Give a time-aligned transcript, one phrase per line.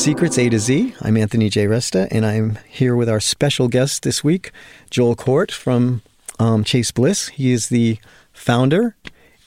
[0.00, 0.94] Welcome to Studio Secrets A to Z.
[1.02, 1.66] I'm Anthony J.
[1.66, 4.50] Resta, and I'm here with our special guest this week,
[4.90, 6.00] Joel Korte from
[6.38, 7.28] um, Chase Bliss.
[7.28, 7.98] He is the
[8.32, 8.96] founder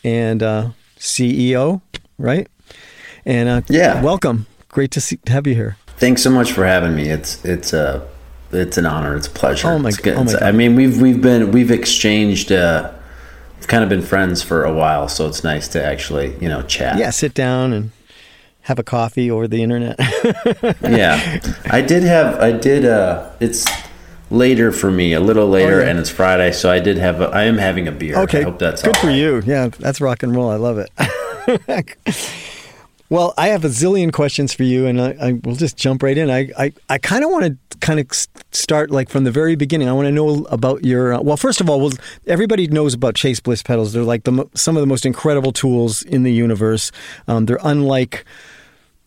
[0.03, 1.81] and uh, CEO,
[2.19, 2.47] right?
[3.25, 4.01] And uh, Yeah.
[4.03, 4.45] welcome.
[4.69, 5.77] Great to see, have you here.
[5.97, 7.09] Thanks so much for having me.
[7.09, 8.07] It's it's a
[8.51, 9.15] it's an honor.
[9.15, 9.69] It's a pleasure.
[9.69, 10.15] Oh my- It's good.
[10.17, 10.43] oh my God.
[10.43, 12.51] I mean, we've we've been we've exchanged.
[12.51, 12.91] Uh,
[13.57, 16.61] we've kind of been friends for a while, so it's nice to actually you know
[16.61, 16.97] chat.
[16.99, 17.89] Yeah, sit down and
[18.63, 19.97] have a coffee over the internet.
[20.81, 21.39] yeah.
[21.69, 22.85] I did have I did.
[22.85, 23.65] Uh, it's
[24.29, 25.89] later for me, a little later, yeah.
[25.89, 27.21] and it's Friday, so I did have.
[27.21, 28.17] A, I am having a beer.
[28.19, 29.15] okay, I hope that's good for right.
[29.15, 29.41] you.
[29.45, 30.49] Yeah, that's rock and roll.
[30.49, 30.89] I love it.
[33.13, 36.17] well, I have a zillion questions for you, and I, I will just jump right
[36.17, 36.31] in.
[36.31, 38.07] I, I, I kind of want to kind of
[38.51, 39.87] start like from the very beginning.
[39.87, 41.13] I want to know about your.
[41.13, 41.91] Uh, well, first of all, well,
[42.25, 43.93] everybody knows about Chase Bliss pedals.
[43.93, 46.91] They're like the some of the most incredible tools in the universe.
[47.27, 48.25] Um, they're unlike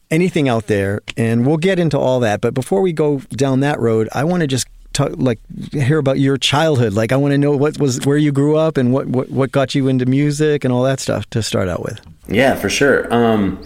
[0.09, 2.41] anything out there, and we'll get into all that.
[2.41, 5.41] But before we go down that road, I want to just talk, like
[5.73, 6.93] hear about your childhood.
[6.93, 9.51] Like I want to know what was where you grew up and what, what what
[9.51, 12.01] got you into music and all that stuff to start out with.
[12.29, 13.13] Yeah, for sure.
[13.13, 13.61] Um,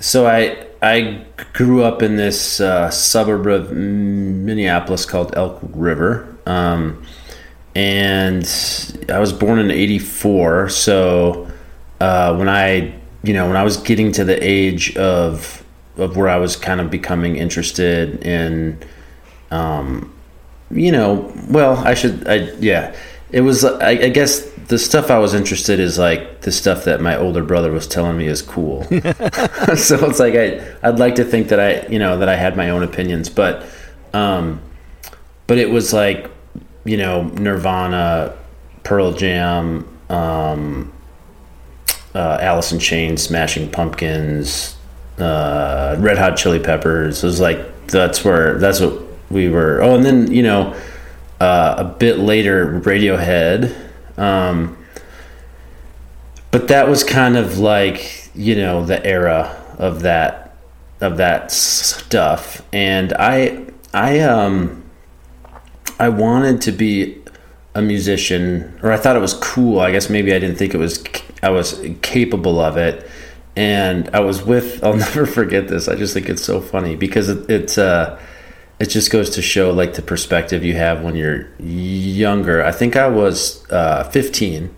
[0.00, 7.04] so I I grew up in this uh, suburb of Minneapolis called Elk River, um,
[7.74, 8.44] and
[9.08, 10.70] I was born in '84.
[10.70, 11.48] So
[12.00, 15.64] uh, when I you know when I was getting to the age of
[15.96, 18.82] of where I was kind of becoming interested in
[19.50, 20.12] um,
[20.70, 22.94] you know, well, I should, I yeah,
[23.30, 23.64] it was.
[23.64, 27.42] I, I guess the stuff I was interested is like the stuff that my older
[27.42, 28.84] brother was telling me is cool.
[29.74, 32.56] so it's like I, I'd like to think that I, you know, that I had
[32.56, 33.66] my own opinions, but,
[34.14, 34.62] um,
[35.48, 36.30] but it was like,
[36.84, 38.36] you know, Nirvana,
[38.84, 40.92] Pearl Jam, um,
[42.14, 44.76] uh, Alice in Chains, Smashing Pumpkins,
[45.18, 47.24] uh, Red Hot Chili Peppers.
[47.24, 49.82] It was like that's where that's what we were.
[49.82, 50.76] Oh, and then you know,
[51.40, 53.89] uh, a bit later, Radiohead.
[54.20, 54.76] Um,
[56.50, 60.56] but that was kind of like you know the era of that
[61.00, 64.84] of that stuff, and I I um
[65.98, 67.20] I wanted to be
[67.74, 69.80] a musician, or I thought it was cool.
[69.80, 71.02] I guess maybe I didn't think it was
[71.42, 73.08] I was capable of it.
[73.56, 75.88] And I was with I'll never forget this.
[75.88, 78.20] I just think it's so funny because it, it's uh
[78.80, 82.64] it just goes to show like the perspective you have when you're younger.
[82.64, 84.74] I think I was uh, 15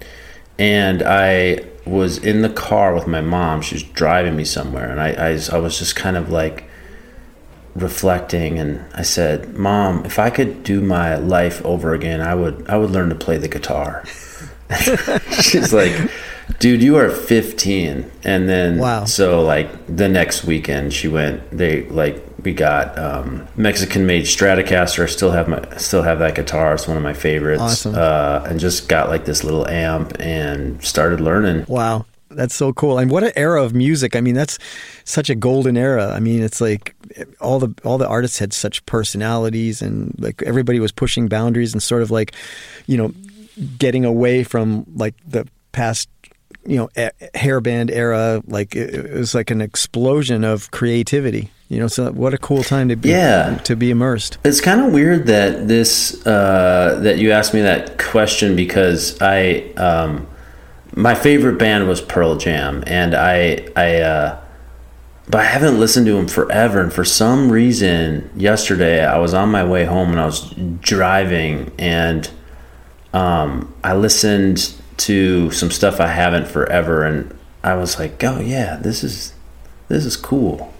[0.59, 3.63] and I was in the car with my mom.
[3.63, 6.65] She was driving me somewhere, and I, I, I was just kind of like
[7.75, 12.69] reflecting and I said, "Mom, if I could do my life over again, I would
[12.69, 14.05] I would learn to play the guitar."
[15.41, 15.93] She's like,
[16.59, 19.05] "Dude, you are 15." And then Wow.
[19.05, 25.05] so like the next weekend she went they like we got um, Mexican made Stratocaster.
[25.05, 26.75] I still have my still have that guitar.
[26.75, 27.63] It's one of my favorites.
[27.63, 27.95] Awesome.
[27.95, 31.65] Uh, and just got like this little amp and started learning.
[31.69, 32.07] Wow.
[32.35, 32.99] That's so cool.
[32.99, 34.17] And what an era of music.
[34.17, 34.59] I mean, that's
[35.05, 36.13] such a golden era.
[36.15, 36.95] I mean, it's like
[37.41, 41.83] all the all the artists had such personalities and like everybody was pushing boundaries and
[41.83, 42.35] sort of like,
[42.87, 43.13] you know,
[43.79, 46.09] getting away from like the past
[46.67, 51.81] you know a- hairband era like it, it was like an explosion of creativity you
[51.81, 53.59] know so what a cool time to be Yeah.
[53.65, 57.99] to be immersed It's kind of weird that this uh, that you asked me that
[57.99, 60.27] question because I um,
[60.95, 64.39] my favorite band was Pearl Jam and I I uh,
[65.31, 69.51] but I haven't listened to them forever and for some reason yesterday I was on
[69.51, 70.51] my way home and I was
[70.81, 72.29] driving and
[73.15, 78.77] um, I listened to some stuff I haven't forever and I was like oh yeah
[78.77, 79.33] this is
[79.89, 80.72] this is cool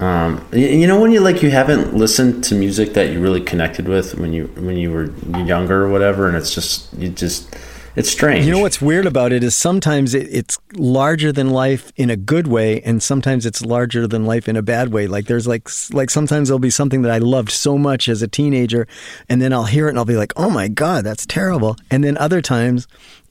[0.00, 3.40] um, y- you know when you like you haven't listened to music that you really
[3.40, 5.10] connected with when you when you were
[5.46, 7.54] younger or whatever, and it's just you just
[7.96, 8.46] it's strange.
[8.46, 12.16] You know what's weird about it is sometimes it, it's larger than life in a
[12.16, 15.06] good way, and sometimes it's larger than life in a bad way.
[15.06, 18.28] Like there's like like sometimes there'll be something that I loved so much as a
[18.28, 18.86] teenager,
[19.28, 21.76] and then I'll hear it and I'll be like, oh my god, that's terrible.
[21.90, 22.86] And then other times,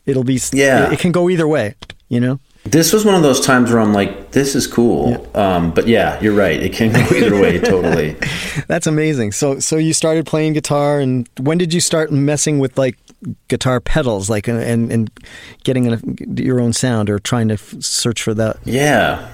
[0.06, 0.88] it'll be Yeah.
[0.88, 1.76] it, it can go either way.
[2.10, 2.40] You know?
[2.66, 5.26] This was one of those times where I'm like, this is cool.
[5.36, 6.62] Um, but yeah, you're right.
[6.62, 8.16] It can go either way, totally.
[8.68, 9.32] That's amazing.
[9.32, 12.98] So so you started playing guitar, and when did you start messing with like
[13.48, 15.10] guitar pedals, like and and
[15.64, 16.00] getting a,
[16.36, 18.58] your own sound or trying to f- search for that?
[18.66, 19.30] Yeah.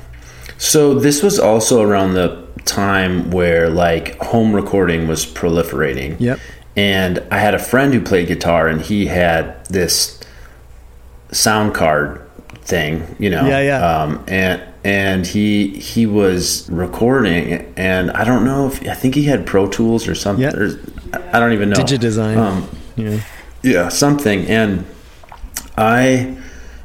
[0.58, 6.16] So this was also around the time where like home recording was proliferating.
[6.20, 6.40] Yep.
[6.78, 10.20] And I had a friend who played guitar and he had this
[11.32, 12.25] sound card
[12.66, 13.48] thing, you know.
[13.48, 14.02] Yeah, yeah.
[14.02, 19.24] Um, and and he he was recording, and I don't know if I think he
[19.24, 20.44] had Pro Tools or something.
[20.44, 20.56] Yeah.
[20.56, 20.80] Or,
[21.32, 21.78] I don't even know.
[21.78, 22.38] Digidesign.
[22.38, 23.22] Um, yeah.
[23.62, 24.46] yeah, something.
[24.48, 24.86] And
[25.78, 26.38] I,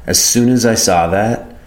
[0.05, 1.57] as soon as I saw that,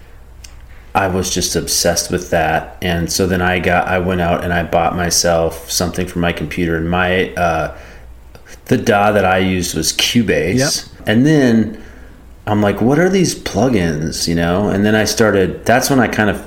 [0.94, 2.78] I was just obsessed with that.
[2.80, 6.32] And so then I got, I went out and I bought myself something for my
[6.32, 6.76] computer.
[6.76, 7.76] And my, uh,
[8.66, 10.58] the DAW that I used was Cubase.
[10.58, 11.08] Yep.
[11.08, 11.84] And then
[12.46, 14.68] I'm like, what are these plugins, you know?
[14.68, 16.46] And then I started, that's when I kind of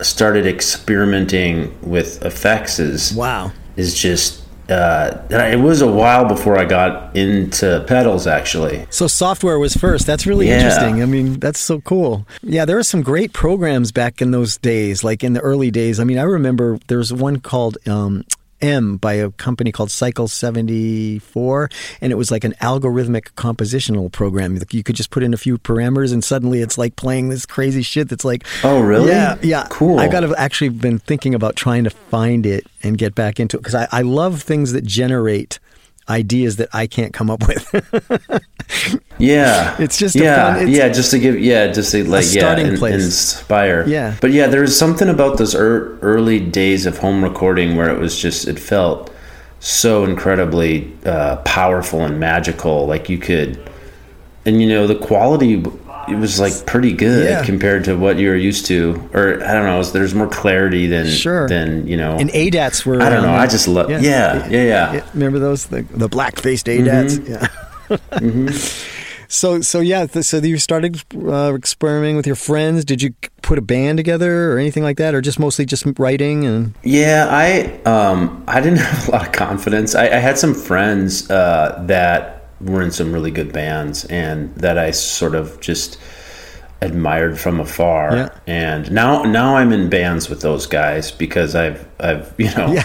[0.00, 3.52] started experimenting with effects is, Wow.
[3.76, 8.86] is just, uh, it was a while before I got into pedals actually.
[8.90, 10.06] So software was first.
[10.06, 10.56] That's really Yeah.
[10.56, 11.02] interesting.
[11.02, 12.26] I mean, that's so cool.
[12.42, 15.98] Yeah, there were some great programs back in those days, like in the early days.
[16.00, 18.24] I mean, I remember there was one called um,
[18.62, 21.70] M by a company called Cycle 74,
[22.00, 24.58] and it was like an algorithmic compositional program.
[24.70, 27.82] You could just put in a few parameters, and suddenly it's like playing this crazy
[27.82, 29.08] shit that's like, Oh, really?
[29.10, 29.66] Yeah, yeah.
[29.70, 29.98] Cool.
[29.98, 33.56] I got to actually been thinking about trying to find it and get back into
[33.56, 35.58] it because I, I love things that generate
[36.10, 37.64] ideas that I can't come up with.
[39.18, 42.24] Yeah, It's just a yeah, fun- it's- yeah, just to give, yeah, just to like,
[42.32, 43.04] yeah, starting in- place.
[43.04, 43.84] inspire.
[43.86, 44.14] Yeah.
[44.20, 47.98] but yeah, there was something about those er- early days of home recording where it
[47.98, 49.12] was just, it felt
[49.58, 52.86] so incredibly uh, powerful and magical.
[52.86, 53.60] Like you could,
[54.46, 55.62] and you know, the quality
[56.08, 57.44] it was like pretty good Yeah.
[57.44, 61.06] compared to what you were used to, or I don't know, there's more clarity than
[61.06, 61.48] Sure.
[61.48, 62.16] than you know.
[62.16, 63.00] And ADATs were.
[63.00, 63.34] I don't know.
[63.34, 63.90] um, I just love.
[63.90, 65.04] Yeah, yeah, yeah.
[65.14, 67.18] Remember those the, the black faced ADATs?
[67.18, 68.48] Mm-hmm.
[68.48, 68.52] Yeah.
[69.32, 70.06] So so yeah.
[70.06, 72.84] th- So you started uh, experimenting with your friends.
[72.84, 76.44] Did you put a band together or anything like that, or just mostly just writing
[76.46, 76.74] and?
[76.82, 79.94] Yeah, I um I didn't have a lot of confidence.
[79.94, 84.76] I, I had some friends uh, that were in some really good bands and that
[84.78, 85.98] I sort of just
[86.82, 88.16] admired from afar.
[88.16, 88.38] Yeah.
[88.46, 92.84] And now now I'm in bands with those guys because I've I've you know Yeah.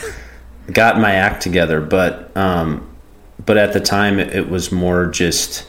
[0.72, 1.82] got my act together.
[1.82, 2.90] But um
[3.46, 5.68] but at the time it, it was more just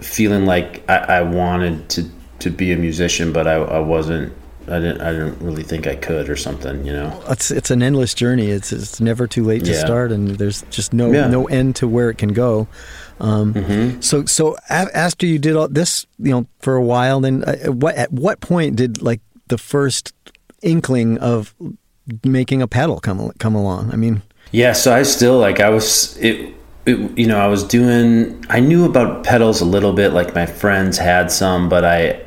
[0.00, 2.10] feeling like I, I wanted to
[2.40, 4.32] to be a musician, but I, I wasn't.
[4.70, 5.00] I didn't.
[5.00, 6.84] I didn't really think I could or something.
[6.84, 7.22] You know.
[7.28, 8.48] It's it's an endless journey.
[8.50, 9.78] It's it's never too late to Yeah.
[9.80, 11.28] start, and there's just no Yeah.
[11.28, 12.68] no end to where it can go.
[13.20, 14.00] Um, Mm-hmm.
[14.00, 17.74] So so after you did all this, you know, for a while, then uh, at
[17.74, 20.12] what at what point did like the first
[20.62, 21.54] inkling of
[22.24, 23.90] making a pedal come come along?
[23.92, 24.22] I mean,
[24.52, 26.54] Yeah, so I still like I was it,
[26.86, 30.46] it you know, I was doing I knew about pedals a little bit like my
[30.46, 32.20] friends had some, but I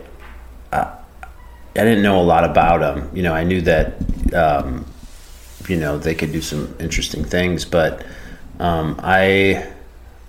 [0.73, 0.87] I,
[1.75, 3.09] I didn't know a lot about them.
[3.15, 4.85] You know, I knew that um
[5.67, 8.05] you know, they could do some interesting things, but
[8.59, 9.67] um I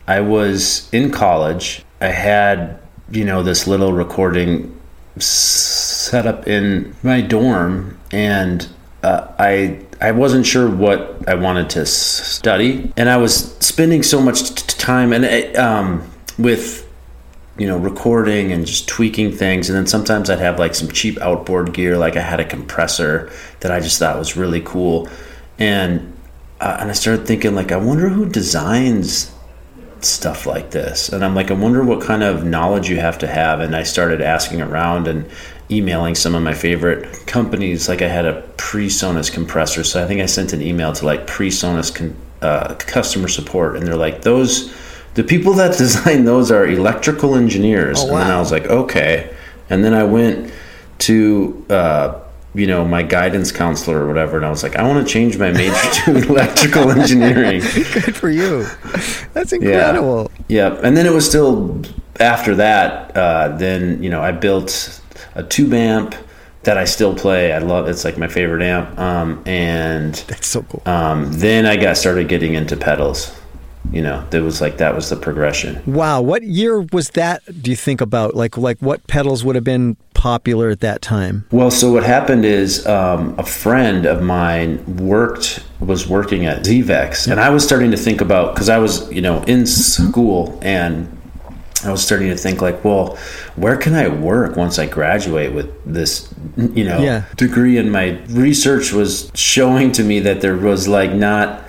[0.06, 1.84] I was in college.
[2.00, 2.80] I had,
[3.10, 4.78] you know, this little recording
[5.18, 8.68] set up in my dorm and
[9.02, 14.20] uh, I I wasn't sure what I wanted to study, and I was spending so
[14.20, 16.08] much time and it, um,
[16.38, 16.88] with
[17.62, 21.16] you know recording and just tweaking things, and then sometimes I'd have like some cheap
[21.20, 25.08] outboard gear, like I had a compressor that I just thought was really cool,
[25.60, 26.12] and
[26.60, 29.32] uh, and I started thinking like I wonder who designs
[30.00, 31.10] stuff like this.
[31.10, 33.60] And i'm like i wonder what kind of knowledge you have to have.
[33.60, 35.30] And i started asking around and
[35.70, 37.88] emailing some of my favorite companies.
[37.88, 39.84] Like i had a PreSonus compressor.
[39.84, 43.76] So i think i sent an email to like PreSonus con- uh, customer support.
[43.76, 44.74] And they're like those
[45.14, 49.34] the people that design those are electrical engineers Oh, and then i was like okay
[49.70, 50.52] and then i went
[50.98, 52.20] to uh,
[52.54, 55.38] you know my guidance counselor or whatever and i was like i want to change
[55.38, 57.60] my major to electrical engineering
[57.92, 58.66] good for you.
[59.32, 60.30] That's incredible.
[60.48, 60.78] yeah.
[60.82, 61.80] And then it was still
[62.20, 63.16] after that.
[63.16, 65.00] Uh, then you know I built
[65.34, 66.14] a tube amp
[66.64, 67.52] that I still play.
[67.52, 67.88] I love.
[67.88, 68.98] It's like my favorite amp.
[68.98, 70.82] Um, and That's so cool.
[70.86, 73.32] um, then I got started getting into pedals.
[73.90, 75.82] You know, there was like that was the progression.
[75.86, 77.42] Wow, what year was that?
[77.62, 81.44] Do you think about like like what pedals would have been popular at that time?
[81.50, 87.30] Well, so what happened is um, a friend of mine worked was working at Zvex,
[87.30, 91.08] and I was starting to think about because I was you know in school and
[91.84, 93.18] I was starting to think like, well,
[93.56, 97.24] where can I work once I graduate with this you know Yeah.
[97.36, 97.76] degree?
[97.78, 101.61] And my research was showing to me that there was like not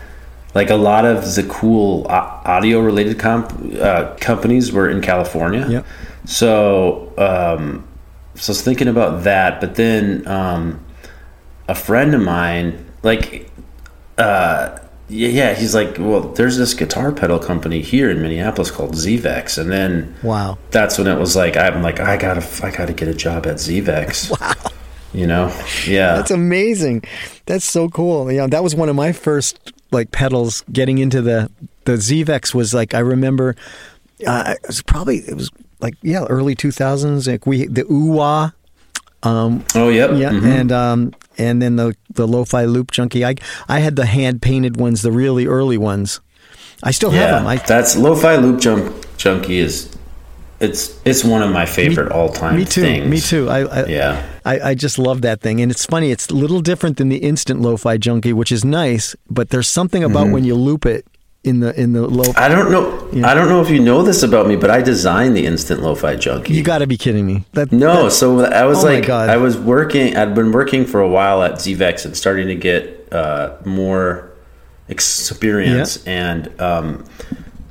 [0.53, 5.67] like a lot of the cool audio related comp, uh, companies were in California.
[5.69, 5.85] Yep.
[6.25, 7.87] So, um,
[8.35, 10.83] so I was thinking about that, but then um,
[11.67, 13.49] a friend of mine, like,
[14.17, 14.77] uh,
[15.09, 19.57] yeah, yeah, he's like, well, there's this guitar pedal company here in Minneapolis called Zvex,
[19.57, 20.57] and then Wow.
[20.71, 23.55] that's when it was like, I'm like, I gotta, I gotta get a job at
[23.57, 24.31] Zvex.
[24.39, 24.53] Wow.
[25.15, 25.55] You know,
[25.85, 27.03] yeah, That's amazing.
[27.45, 28.31] That's so cool.
[28.31, 31.49] Yeah, that was one of my first like pedals getting into the
[31.85, 33.55] the Zvex was like I remember
[34.25, 38.51] uh, it was probably it was like yeah early 2000s like we the Ooh Wah
[39.21, 40.43] um oh yep, yeah mhm.
[40.45, 43.35] and um and then the the lo-fi loop junkie I
[43.67, 46.19] I had the hand painted ones the really early ones
[46.81, 49.95] I still have them I that's lo-fi loop jump junkie is
[50.59, 52.55] it's it's one of my favorite all time.
[52.55, 53.07] me too things.
[53.07, 54.29] me too I, I Yeah.
[54.45, 55.61] I, I just love that thing.
[55.61, 59.15] And it's funny, it's a little different than the instant lo-fi junkie, which is nice,
[59.29, 60.33] but there's something about Mm-hmm.
[60.33, 61.05] when you loop it
[61.43, 63.09] in the in the lo I don't know.
[63.11, 63.27] Yeah.
[63.27, 66.15] I don't know if you know this about me, but I designed the instant lo-fi
[66.15, 66.53] junkie.
[66.53, 67.43] You got to be kidding me.
[67.53, 69.09] That no, that- so I was Oh like.
[69.09, 70.15] I was working.
[70.15, 74.31] I'd been working for a while at Zvex and starting to get uh, more
[74.87, 76.05] experience.
[76.05, 77.05] And um,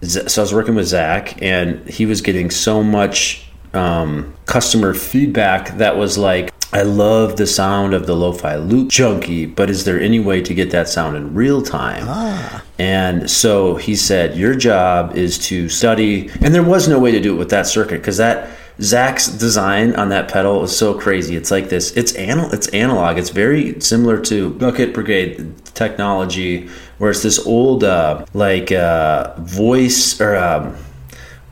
[0.03, 5.79] so I was working with Zach, and he was getting so much um, customer feedback
[5.79, 10.01] that was like, I love the sound of the lo-fi loop junkie, but is there
[10.01, 12.05] any way to get that sound in real time?
[12.09, 12.65] Ah.
[12.79, 16.31] And so he said, Your job is to study.
[16.41, 18.49] And there was no way to do it with that circuit because that
[18.81, 21.37] Zach's design on that pedal is so crazy.
[21.37, 21.95] It's like this.
[21.95, 22.51] It's anal.
[22.53, 23.19] It's analog.
[23.19, 30.19] It's very similar to Bucket Brigade technology, where it's this old uh, like uh, voice
[30.23, 30.75] or um,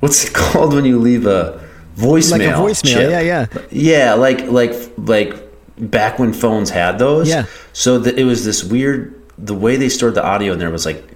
[0.00, 1.62] what's it called when you leave a
[1.96, 2.30] voicemail?
[2.32, 3.10] Like a voicemail, chip?
[3.10, 3.46] yeah, yeah.
[3.70, 4.14] yeah.
[4.14, 5.34] Like like like
[5.78, 7.28] back when phones had those.
[7.28, 7.46] Yeah.
[7.72, 9.16] So that it was this weird.
[9.38, 11.10] The way they stored the audio in there was like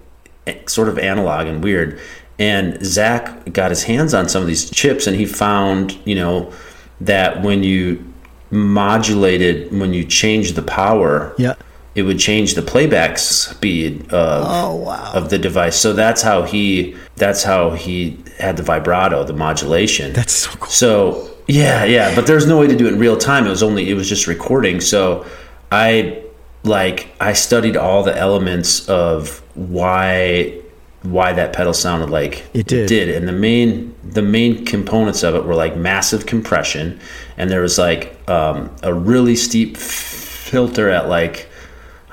[0.66, 2.00] sort of analog and weird.
[2.38, 6.52] And Zach got his hands on some of these chips, and he found, you know,
[7.00, 8.12] that when you
[8.50, 11.54] modulated, when you changed the power, yeah.
[11.94, 15.12] It would change the playback speed of Oh, wow.
[15.14, 15.76] of the device.
[15.76, 20.12] So that's how he that's how he had the vibrato, the modulation.
[20.12, 20.68] That's so cool.
[20.68, 23.46] So yeah, yeah, but there's no way to do it in real time.
[23.46, 24.80] It was only it was just recording.
[24.80, 25.24] So
[25.70, 26.20] I
[26.64, 30.60] like I studied all the elements of why
[31.02, 32.88] why that pedal sounded like It did.
[32.88, 36.98] did and the main the main components of it were like massive compression
[37.36, 41.46] and there was like um, a really steep filter at like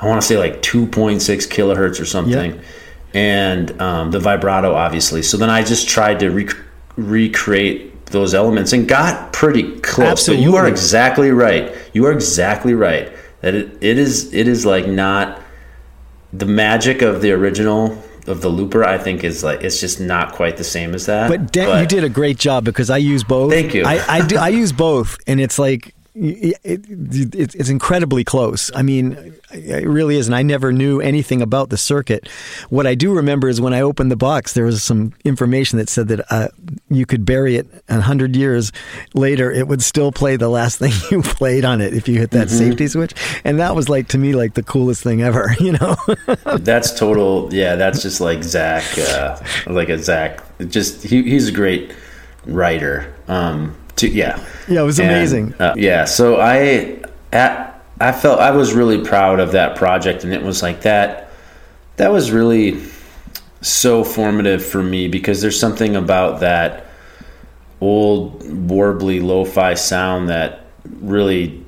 [0.02, 2.60] I want to say like 2.6 kilohertz or something
[3.14, 6.56] and um, the vibrato obviously so then I just tried to rec-
[6.96, 12.74] recreate those elements and got pretty close but you are exactly right you are exactly
[12.74, 15.42] right that it, it is it is like not
[16.34, 20.34] the magic of the original of the looper i think is like it's just not
[20.34, 23.24] quite the same as that But, Dan, you did a great job because I use
[23.24, 23.52] both.
[23.52, 23.84] Thank you.
[23.86, 24.38] I, I do.
[24.38, 28.70] I use both, and it's like it, it, it, it's incredibly close.
[28.76, 30.28] I mean, it really is.
[30.28, 32.28] And I never knew anything about the circuit.
[32.70, 35.88] What I do remember is when I opened the box, there was some information that
[35.90, 36.50] said that uh,
[36.90, 38.72] you could bury it a hundred years
[39.14, 42.32] later, it would still play the last thing you played on it if you hit
[42.32, 42.58] that Mm-hmm.
[42.58, 43.14] safety switch.
[43.46, 45.56] And that was like to me like the coolest thing ever.
[45.62, 45.96] You know.
[46.58, 49.38] that's total yeah that's just like zach uh,
[49.68, 51.94] like a zach just he, he's a great
[52.46, 55.54] writer um to, yeah Yeah, it was And, amazing.
[55.60, 57.00] uh, yeah so i
[57.34, 61.30] at, i felt i was really proud of that project and it was like that
[61.98, 62.82] that was really
[63.62, 66.86] so formative for me because there's something about that
[67.80, 70.66] old warbly lo-fi sound that
[71.02, 71.64] really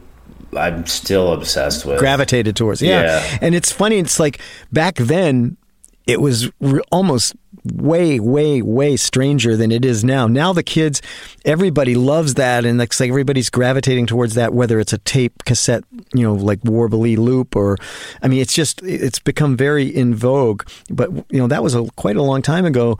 [0.57, 2.81] i'm still obsessed with gravitated towards.
[2.81, 3.01] Yeah.
[3.03, 3.37] Yeah.
[3.41, 3.97] And it's funny.
[3.97, 4.39] It's like
[4.71, 5.57] back then,
[6.05, 7.35] it was re- almost
[7.65, 10.27] way, way, way stranger than it is now.
[10.27, 11.01] Now the kids,
[11.45, 14.53] everybody loves that, and it's like everybody's gravitating towards that.
[14.53, 17.77] Whether it's a tape, cassette, you know, like warbly loop, or
[18.21, 20.63] I mean, it's just it's become very in vogue.
[20.89, 22.97] But you know, that was a quite a long time ago.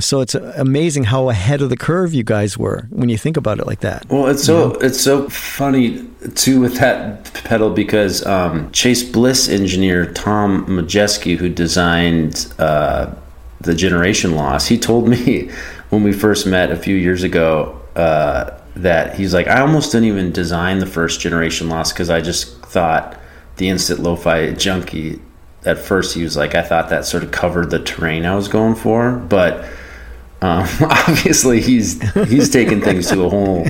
[0.00, 3.58] So it's amazing how ahead of the curve you guys were when you think about
[3.58, 4.06] it like that.
[4.08, 10.12] Well, it's so it's so funny too with that pedal because um, Chase Bliss engineer
[10.12, 13.14] Tom Majeski, who designed uh,
[13.64, 15.50] the Generation Loss, he told me
[15.90, 20.08] when we first met a few years ago uh, that he's like, I almost didn't
[20.08, 23.18] even design the first Generation Loss because I just thought
[23.56, 25.20] the instant lo-fi junkie.
[25.64, 28.48] At first, he was like, I thought that sort of covered the terrain I was
[28.48, 29.64] going for, but
[30.42, 33.66] um, obviously he's he's taken things to a whole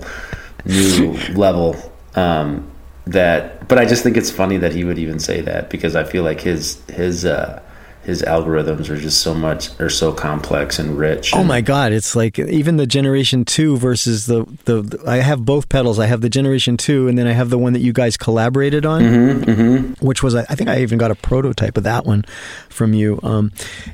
[0.64, 1.76] new level.
[2.16, 2.70] Um,
[3.06, 6.04] that, but I just think it's funny that he would even say that because I
[6.04, 7.62] feel like his his uh,
[8.04, 11.32] his algorithms are just so much are so complex and rich.
[11.34, 11.92] Oh my God!
[11.92, 15.02] It's like even the Generation Two versus the, the the.
[15.10, 15.98] I have both pedals.
[15.98, 18.84] I have the Generation Two, and then I have the one that you guys collaborated
[18.86, 22.24] on, Mm-hmm, which was I think I even got a prototype of that one
[22.68, 23.18] from you.
[23.22, 23.52] Um,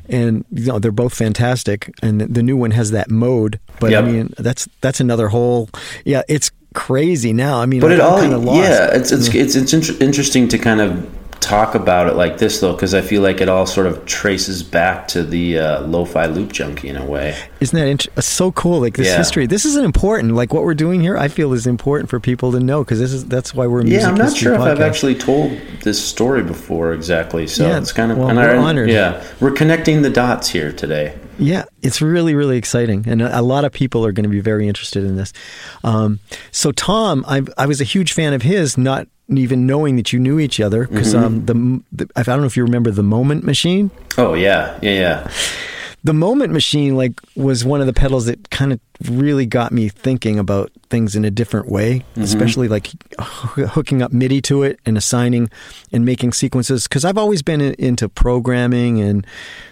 [0.08, 1.92] and you know they're both fantastic.
[2.02, 4.04] And the, the new one has that mode, but Yep.
[4.04, 5.68] I mean that's that's another whole.
[6.04, 7.60] Yeah, it's crazy now.
[7.60, 8.58] I mean, but it I'm all kinda lost.
[8.60, 12.60] yeah, it's it's it's, it's inter- interesting to kind of talk about it like this
[12.60, 16.26] though, because I feel like it all sort of traces back to the uh, lo-fi
[16.26, 17.36] loop junkie in a way.
[17.60, 18.80] Isn't that int- uh, so cool?
[18.80, 19.16] Like this Yeah.
[19.18, 19.46] history.
[19.46, 20.34] This is an important.
[20.34, 23.12] Like what we're doing here, I feel is important for people to know because this
[23.12, 26.92] is that's why we're Yeah, I'm not sure if I've actually told this story before
[26.92, 27.46] exactly.
[27.46, 28.90] So Yeah, it's kind of well, and we're I- honored.
[28.90, 31.14] Yeah, we're connecting the dots here today.
[31.38, 34.40] Yeah, it's really, really exciting, and a, a lot of people are going to be
[34.40, 35.32] very interested in this.
[35.82, 36.18] Um,
[36.50, 40.18] so, Tom, I, I was a huge fan of his, not even knowing that you
[40.18, 41.24] knew each other, because Mm-hmm.
[41.24, 43.90] um, the, the I don't know if you remember the Moment Machine.
[44.18, 45.30] Oh yeah, yeah, yeah.
[46.02, 49.90] The Moment Machine, like, was one of the pedals that kind of really got me
[49.90, 52.22] thinking about things in a different way, Mm-hmm.
[52.22, 55.50] especially like hooking up MIDI to it and assigning
[55.92, 56.88] and making sequences.
[56.88, 59.26] Because I've always been in, into programming and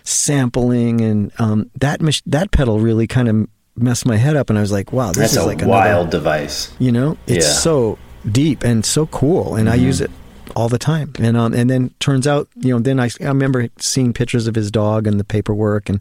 [0.04, 4.62] sampling, and um, that that pedal really kind of messed my head up, and I
[4.62, 6.72] was like, wow, this That's is like a wild another, device.
[6.78, 7.52] you know, it's Yeah.
[7.52, 7.98] so
[8.30, 10.10] deep and so cool, and I use it
[10.56, 11.12] all the time.
[11.18, 14.54] And um, and then turns out, you know, then I, I remember seeing pictures of
[14.54, 16.00] his dog and the paperwork, and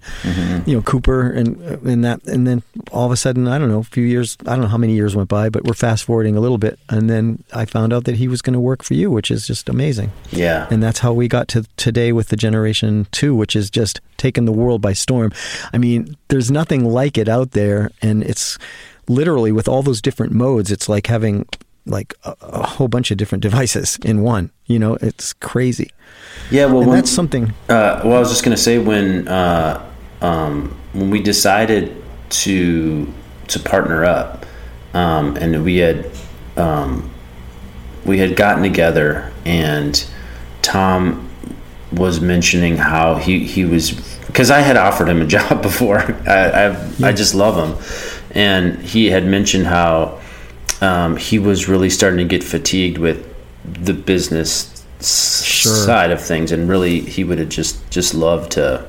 [0.66, 3.70] you know Cooper and uh, and that, and then all of a sudden, I don't
[3.70, 6.06] know, a few years, I don't know how many years went by, but we're fast
[6.06, 8.84] forwarding a little bit, and then I found out that he was going to work
[8.84, 10.12] for you, which is just amazing.
[10.32, 14.02] Yeah, And that's how we got to today with the Generation 2, which is just
[14.18, 15.32] taken the world by storm.
[15.74, 17.92] I mean, there's nothing like it out there.
[18.02, 18.58] And it's
[19.08, 21.46] literally with all those different modes, it's like having
[21.88, 24.52] like a, a whole bunch of different devices in one.
[24.66, 25.92] You know, it's crazy.
[26.52, 26.66] yeah.
[26.66, 27.54] Well, when, that's something.
[27.70, 29.90] Uh, well, I was just gonna say when uh,
[30.22, 33.12] um, when we decided to
[33.48, 34.46] to partner up,
[34.94, 36.10] um, and we had
[36.58, 37.10] um,
[38.06, 40.06] we had gotten together, and
[40.62, 41.30] Tom
[41.92, 43.92] was mentioning how he he was
[44.28, 46.00] because I had offered him a job before.
[46.28, 50.20] I I've, I just love him, and he had mentioned how
[50.82, 55.72] um, he was really starting to get fatigued with the business Sure.
[55.72, 58.84] side of things, and really he would have just just loved to,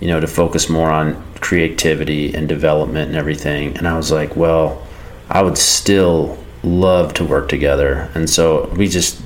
[0.00, 3.76] you know, to focus more on creativity and development and everything.
[3.76, 4.86] And I was like, well,
[5.28, 9.20] I would still love to work together, and so we just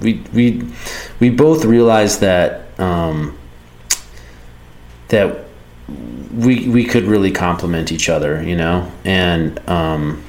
[0.00, 0.62] we we
[1.20, 3.36] we both realized that um,
[5.08, 5.44] that
[6.34, 10.24] we we could really complement each other, you know, and um,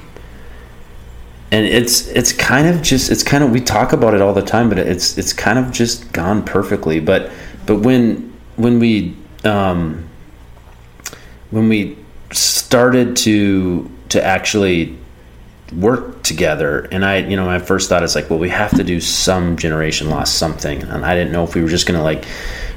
[1.52, 4.42] and it's it's kind of just it's kind of we talk about it all the
[4.42, 7.00] time, but it's it's kind of just gone perfectly.
[7.00, 7.30] But
[7.66, 10.08] but when when we um,
[11.50, 11.96] when we
[12.32, 14.96] started to to actually
[15.74, 18.84] work together and i you know my first thought is like well we have to
[18.84, 22.04] do some Generation Loss something and i didn't know if we were just going to
[22.04, 22.24] like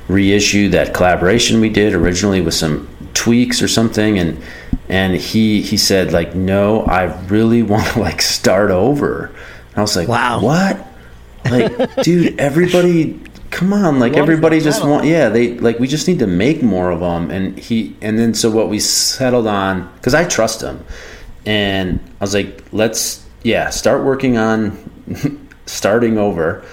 [0.08, 2.88] reissue that collaboration we did originally with some
[3.19, 4.41] tweaks or something and
[4.88, 9.25] and he he said like no i really want to like start over.
[9.71, 10.39] And i was like Wow.
[10.41, 10.86] what?
[11.51, 13.19] Like dude everybody
[13.51, 16.91] come on like everybody just want yeah they like we just need to make more
[16.91, 20.77] of them and he and then so what we settled on because i trust him
[21.47, 24.77] and i was like let's yeah start working on
[25.65, 26.63] starting over.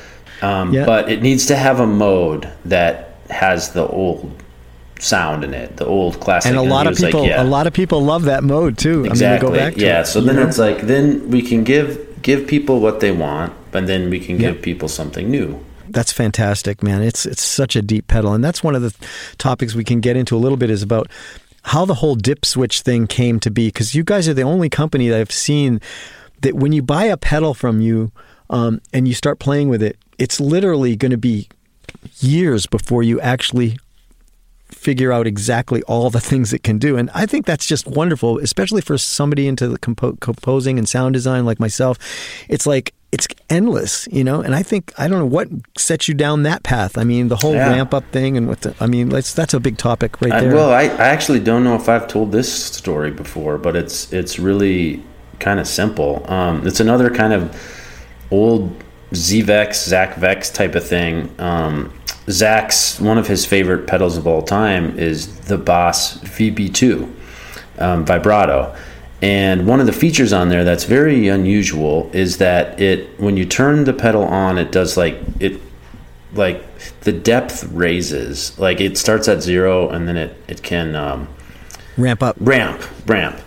[0.43, 0.85] Um, Yeah.
[0.85, 4.31] but it needs to have a mode that has the old
[4.99, 7.43] sound in it the old classic And a he lot of was like, people, yeah.
[7.43, 9.05] a lot of people love that mode too.
[9.05, 9.27] Exactly.
[9.27, 10.01] I mean, we go back to yeah.
[10.01, 10.47] it, So then know?
[10.47, 14.41] it's like then we can give give people what they want, but then we can
[14.41, 14.53] Yeah.
[14.53, 15.61] give people something new.
[15.89, 17.03] That's fantastic, man.
[17.03, 18.95] It's it's such a deep pedal, and that's one of the
[19.39, 21.09] topics we can get into a little bit is about
[21.63, 23.69] how the whole dip switch thing came to be.
[23.69, 25.81] Because you guys are the only company that I've seen
[26.43, 28.13] that when you buy a pedal from you
[28.51, 31.49] um, and you start playing with it, it's literally going to be
[32.21, 33.79] years before you actually
[34.77, 36.97] figure out exactly all the things it can do.
[36.97, 41.15] And I think that's just wonderful, especially for somebody into the compo- composing and sound
[41.15, 41.99] design like myself.
[42.49, 44.41] It's like it's endless, you know.
[44.43, 46.99] And I think I don't know what sets you down that path.
[46.99, 47.71] I mean, the whole Yeah.
[47.71, 50.41] ramp up thing and what the, I mean, that's that's a big topic right I,
[50.43, 50.55] there.
[50.55, 54.39] well, I, I actually don't know if I've told this story before, but it's it's
[54.39, 55.03] really
[55.41, 56.31] kind of simple.
[56.31, 57.57] Um, it's another kind of
[58.31, 61.35] old ZVEX, Zach Vex type of thing.
[61.39, 61.93] Um,
[62.29, 67.13] Zach's one of his favorite pedals of all time is the Boss VB2
[67.79, 68.75] um, vibrato.
[69.23, 73.47] And one of the features on there that's very unusual is that it when you
[73.47, 75.61] turn the pedal on, it does like it
[76.35, 76.63] like
[77.01, 78.59] the depth raises.
[78.59, 81.29] Like it starts at zero and then it it can um,
[81.97, 82.37] ramp up.
[82.41, 83.41] ramp ramp.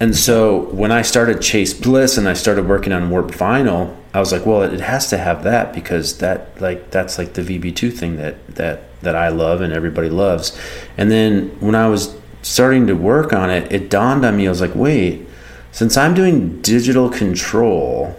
[0.00, 4.20] And so when I started Chase Bliss and I started working on Warped Vinyl, I
[4.20, 7.92] was like, well, it has to have that because that like that's like the VB2
[7.92, 10.58] thing that that that I love and everybody loves.
[10.98, 14.46] And then when I was starting to work on it, it dawned on me.
[14.46, 15.26] I was like, wait,
[15.72, 18.16] since I'm doing digital control,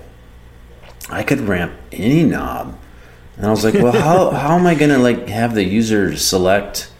[1.09, 2.77] I could ramp any knob.
[3.37, 6.15] And I was like, well, how, how am I going to like have the user
[6.15, 6.91] select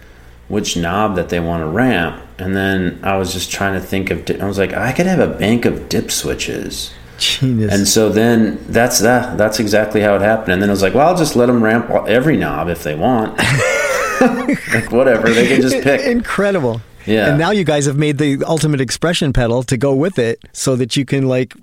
[0.48, 2.25] which knob that they want to ramp?
[2.38, 5.06] And then I was just trying to think of, di- I was like, I could
[5.06, 6.94] have a bank of dip switches.
[7.18, 7.74] Genius.
[7.74, 9.38] And so then that's that.
[9.38, 10.54] That's exactly how it happened.
[10.54, 12.96] And then I was like, well, I'll just let them ramp every knob if they
[12.96, 13.38] want.
[14.22, 16.02] like whatever, they can just pick.
[16.02, 16.82] Incredible.
[17.06, 17.30] Yeah.
[17.30, 20.76] And now you guys have made the ultimate expression pedal to go with it so
[20.76, 21.54] that you can like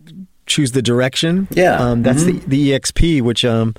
[0.47, 1.49] choose the direction.
[1.51, 1.77] Yeah.
[1.77, 3.75] Um, that's the, the EXP, which um,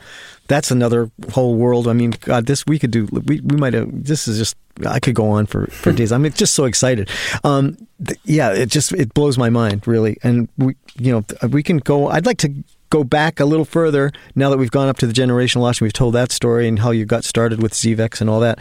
[0.48, 1.88] that's another whole world.
[1.88, 3.08] I mean, God, this we could do.
[3.12, 3.90] We, we might have.
[3.92, 4.56] This is just.
[4.88, 6.12] I could go on for, for days.
[6.12, 7.08] I'm just so excited.
[7.44, 10.18] Um, th- yeah, it just it blows my mind really.
[10.24, 12.08] And we, you know, we can go.
[12.10, 12.52] I'd like to
[12.90, 15.86] go back a little further now that we've gone up to the generational launch and
[15.86, 18.60] we've told that story and how you got started with Zvex and all that.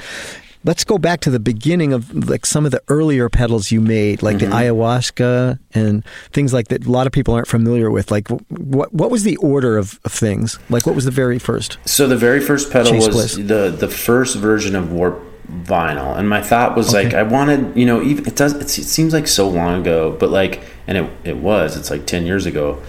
[0.64, 4.22] Let's go back to the beginning of like some of the earlier pedals you made,
[4.22, 6.86] like the ayahuasca and things like that.
[6.86, 8.10] A lot of people aren't familiar with.
[8.10, 10.58] Like, what what was the order of, of things?
[10.70, 11.78] Like, what was the very first?
[11.84, 13.34] So the very first pedal Chase was Bliss.
[13.48, 15.26] the the first version of Warped
[15.64, 17.04] Vinyl, and my thought was Okay.
[17.04, 18.54] like I wanted, you know, even it does.
[18.54, 21.76] It seems like so long ago, but like, and it it was.
[21.76, 22.80] It's like ten years ago,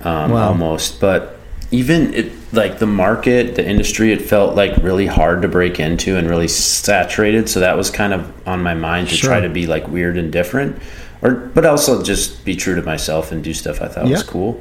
[0.00, 0.48] um, Wow.
[0.48, 0.98] almost.
[1.00, 1.37] But
[1.70, 6.16] even it like the market, the industry, it felt like really hard to break into
[6.16, 7.48] and really saturated.
[7.48, 9.30] So that was kind of on my mind to Sure.
[9.30, 10.80] try to be like weird and different,
[11.20, 14.60] or but also just be true to myself and do stuff I thought was cool.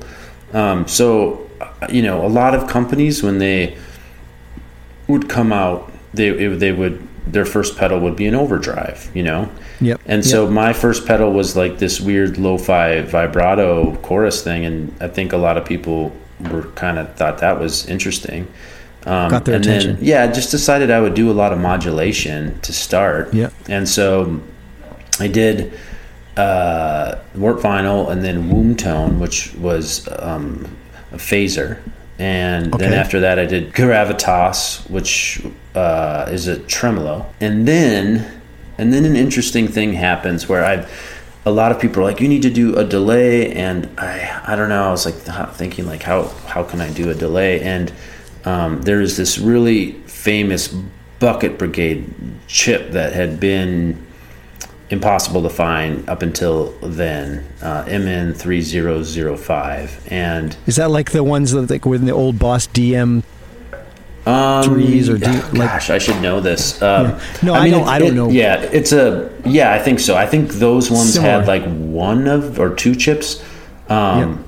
[0.54, 3.78] Um, so, uh, you know, a lot of companies when they
[5.08, 9.24] would come out, they it, they would their first pedal would be an overdrive, you
[9.24, 9.50] know.
[9.82, 10.02] Yep.
[10.06, 15.08] And so my first pedal was like this weird lo-fi vibrato chorus thing, and I
[15.08, 18.48] think a lot of people were kind of thought that was interesting.
[19.06, 19.96] Um, Got their and attention.
[19.96, 23.34] Then, yeah, just decided I would do a lot of modulation to start.
[23.34, 23.50] Yeah.
[23.70, 24.42] And so
[25.20, 25.74] I did
[26.36, 30.68] uh, Warped Vinyl and then Womb Tone, which was um,
[31.12, 31.80] a phaser.
[32.20, 35.42] And then after that, I did Gravitas, which
[35.76, 37.32] uh, is a tremolo.
[37.40, 38.42] And then,
[38.80, 40.88] and then an interesting thing happens where I,
[41.48, 44.58] a lot of people are like, you need to do a delay, and I, I
[44.58, 44.84] don't know.
[44.84, 45.16] I was like
[45.56, 47.62] thinking like, how how can I do a delay?
[47.62, 47.94] And
[48.44, 50.68] um, there's this really famous
[51.20, 52.14] Bucket Brigade
[52.48, 54.06] chip that had been
[54.90, 60.12] impossible to find up until then, uh, MN3005.
[60.12, 63.24] And Is that like the ones that like with the old Boss DM?
[64.28, 66.82] Um, Threes or do- like- gosh, I should know this.
[66.82, 68.30] Um, No, I don't- I don't it- know.
[68.30, 69.72] Yeah, it's a yeah.
[69.74, 70.16] I think so.
[70.18, 71.32] I think those ones Similar.
[71.40, 73.42] had like one of or two chips.
[73.90, 74.44] Um,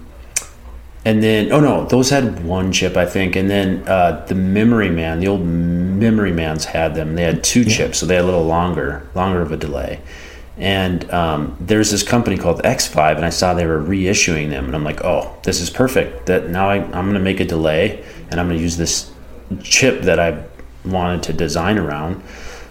[1.06, 3.38] And then, oh no, those had one chip, I think.
[3.38, 7.16] And then uh, the Memory Man, the old Memory Mans had them.
[7.16, 10.02] They had two chips, so they had a little longer, longer of a delay.
[10.58, 14.76] And um, there's this company called Xvive, and I saw they were reissuing them, and
[14.76, 16.26] I'm like, oh, this is perfect.
[16.26, 19.10] That now I, I'm going to make a delay, and I'm going to use this
[19.64, 20.44] chip that I
[20.86, 22.24] wanted to design around.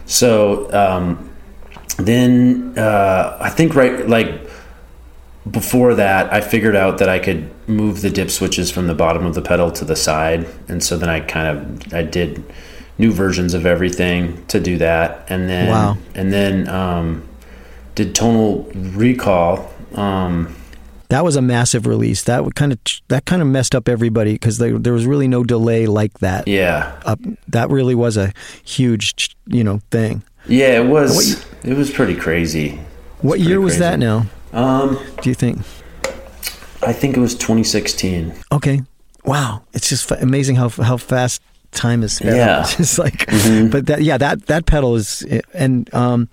[0.06, 1.30] So um,
[1.98, 4.48] then uh, I think right like
[5.50, 9.24] before that, I figured out that I could move the dip switches from the bottom
[9.26, 12.44] of the pedal to the side, and so then I kind of I did
[12.98, 15.96] new versions of everything to do that, and then Wow.
[16.14, 17.28] and then um,
[17.94, 19.72] did tonal recall.
[19.94, 20.54] Um,
[21.08, 22.22] That was a massive release.
[22.24, 25.42] That would kind of that kind of messed up everybody because there was really no
[25.42, 26.46] delay like that.
[26.46, 27.18] yeah, Up,
[27.48, 28.32] that really was a
[28.64, 30.22] huge, you know, thing.
[30.46, 32.78] yeah, it was What it was pretty crazy.
[33.22, 33.80] What pretty year was crazy.
[33.80, 34.26] that now?
[34.52, 35.58] Um, Do you think?
[36.82, 38.32] I think it was 2016.
[38.52, 38.82] Okay.
[39.24, 39.62] Wow.
[39.72, 41.42] It's just amazing how how fast
[41.72, 42.36] time is sped.
[42.36, 42.60] Yeah.
[42.62, 43.70] It's just like, Mhm.
[43.70, 46.28] but that yeah that that pedal is and um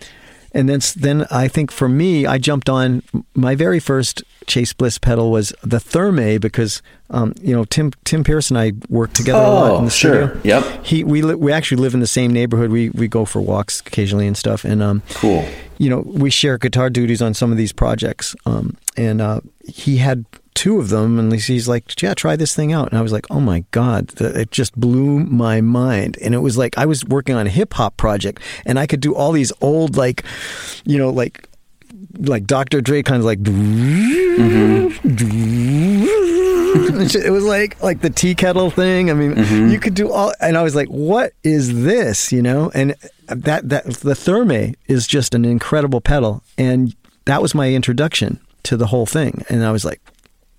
[0.53, 3.01] and then then I think for me I jumped on
[3.33, 8.23] my very first Chase Bliss pedal was the Thermae because um you know Tim Tim
[8.23, 10.29] Pierce and I work together a lot in Oh, the sure.
[10.29, 10.41] studio.
[10.59, 10.85] Yep.
[10.85, 12.69] He we li- we actually live in the same neighborhood.
[12.71, 14.63] We we go for walks occasionally and stuff.
[14.65, 15.45] And um Cool.
[15.77, 18.35] you know, we share guitar duties on some of these projects.
[18.45, 22.71] Um, and uh, he had two of them, and he's like, "Yeah, try this thing
[22.71, 26.17] out." And I was like, "Oh my god!" It just blew my mind.
[26.21, 29.01] And it was like I was working on a hip hop project, and I could
[29.01, 30.23] do all these old, like,
[30.85, 31.49] you know, like
[32.19, 32.81] like Dr.
[32.81, 33.39] Dre kind of like.
[37.15, 39.09] it was like like the tea kettle thing.
[39.09, 39.69] I mean, mm-hmm.
[39.69, 42.95] you could do all, and I was like, "What is this?" You know, and
[43.27, 48.77] that that the Thermae is just an incredible pedal, and that was my introduction to
[48.77, 49.43] the whole thing.
[49.49, 50.01] And I was like,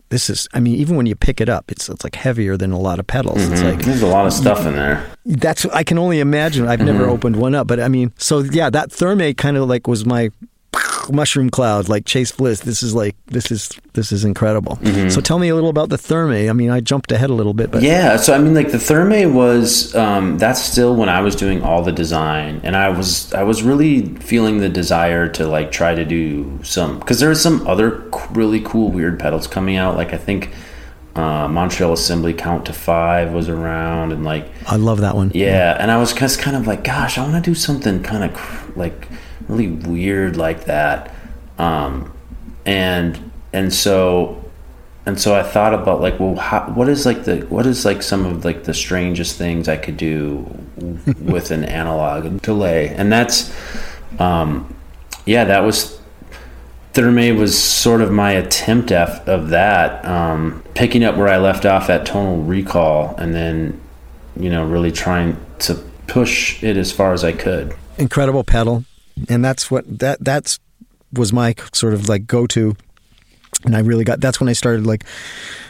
[0.08, 2.72] "This is." I mean, even when you pick it up, it's it's like heavier than
[2.72, 3.42] a lot of pedals.
[3.42, 3.76] It's mm-hmm.
[3.76, 5.06] like There's a lot of stuff in there.
[5.24, 6.66] that's I can only imagine.
[6.66, 7.12] I've never mm-hmm.
[7.12, 10.30] opened one up, but I mean, so yeah, that Thermae kind of like was my
[11.10, 12.60] mushroom cloud like Chase Bliss.
[12.60, 14.76] This is like this is this is incredible.
[14.76, 15.08] Mm-hmm.
[15.08, 16.48] So tell me a little about the Thermae.
[16.50, 18.78] I mean, I jumped ahead a little bit, but Yeah, so I mean, like the
[18.78, 23.32] Thermae was um, that's still when I was doing all the design, and I was
[23.32, 27.34] I was really feeling the desire to like try to do some because there are
[27.34, 29.96] some other really cool weird pedals coming out.
[29.96, 30.52] Like I think
[31.14, 35.30] uh, Montreal Assembly Count to Five was around, and like I love that one.
[35.34, 38.24] yeah, and I was just kind of like, gosh, I want to do something kind
[38.24, 39.08] of cr- like
[39.48, 41.14] really weird like that,
[41.58, 42.12] um,
[42.64, 44.46] and and so
[45.06, 48.02] and so I thought about like, well, how, what is like the what is like
[48.02, 50.38] some of like the strangest things I could do
[51.20, 53.54] with an analog delay, and that's,
[54.18, 54.74] um,
[55.24, 55.96] yeah, that was.
[56.92, 61.66] Thermae was sort of my attempt at, of that, um, picking up where I left
[61.66, 63.78] off at Tonal Recall, and then,
[64.34, 65.74] you know, really trying to
[66.06, 67.76] push it as far as I could.
[67.98, 68.86] Incredible pedal,
[69.28, 70.58] and that's what that that's
[71.12, 72.76] was my sort of like go to.
[73.64, 75.04] And I really got that's when I started like,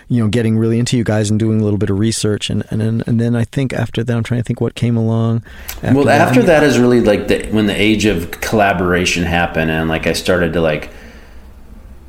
[0.09, 2.65] you know, getting really into you guys and doing a little bit of research, and
[2.71, 5.45] and then, and then I think after that I'm trying to think what came along.
[5.83, 6.29] well, that.
[6.29, 10.13] after that is really like the when the age of collaboration happened, and like I
[10.13, 10.91] started to like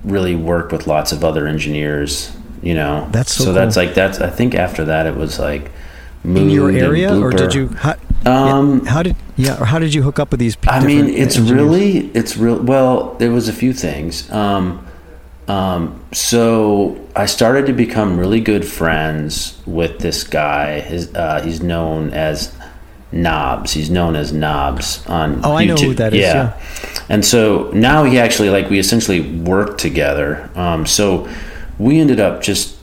[0.03, 2.35] really work with lots of other engineers.
[2.61, 3.85] You know, That's so that's cool.
[3.85, 4.19] like that's.
[4.19, 5.71] I think after that it was like
[6.23, 7.67] in your area, or did you?
[7.69, 10.57] How, Um, yeah, how did yeah, or how did you hook up with these?
[10.67, 11.51] I mean, it's engineers?
[11.51, 12.57] really, it's real.
[12.59, 14.29] Well, there was a few things.
[14.31, 14.85] Um,
[15.47, 20.81] um, so I started to become really good friends with this guy.
[20.81, 22.53] His, uh, he's known as
[23.13, 23.71] Knobs.
[23.71, 25.39] He's known as Knobs on.
[25.45, 25.97] Oh, I know who YouTube.
[25.97, 26.59] that is, yeah.
[27.07, 30.49] And so now he actually like we essentially work together.
[30.55, 31.29] Um, so
[31.79, 32.76] we ended up just.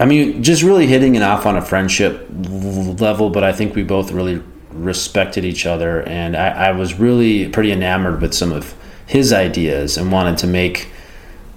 [0.00, 3.82] I mean, just really hitting it off on a friendship level, but I think we
[3.82, 8.74] both really respected each other, and I, I was really pretty enamored with some of
[9.06, 10.88] his ideas and wanted to make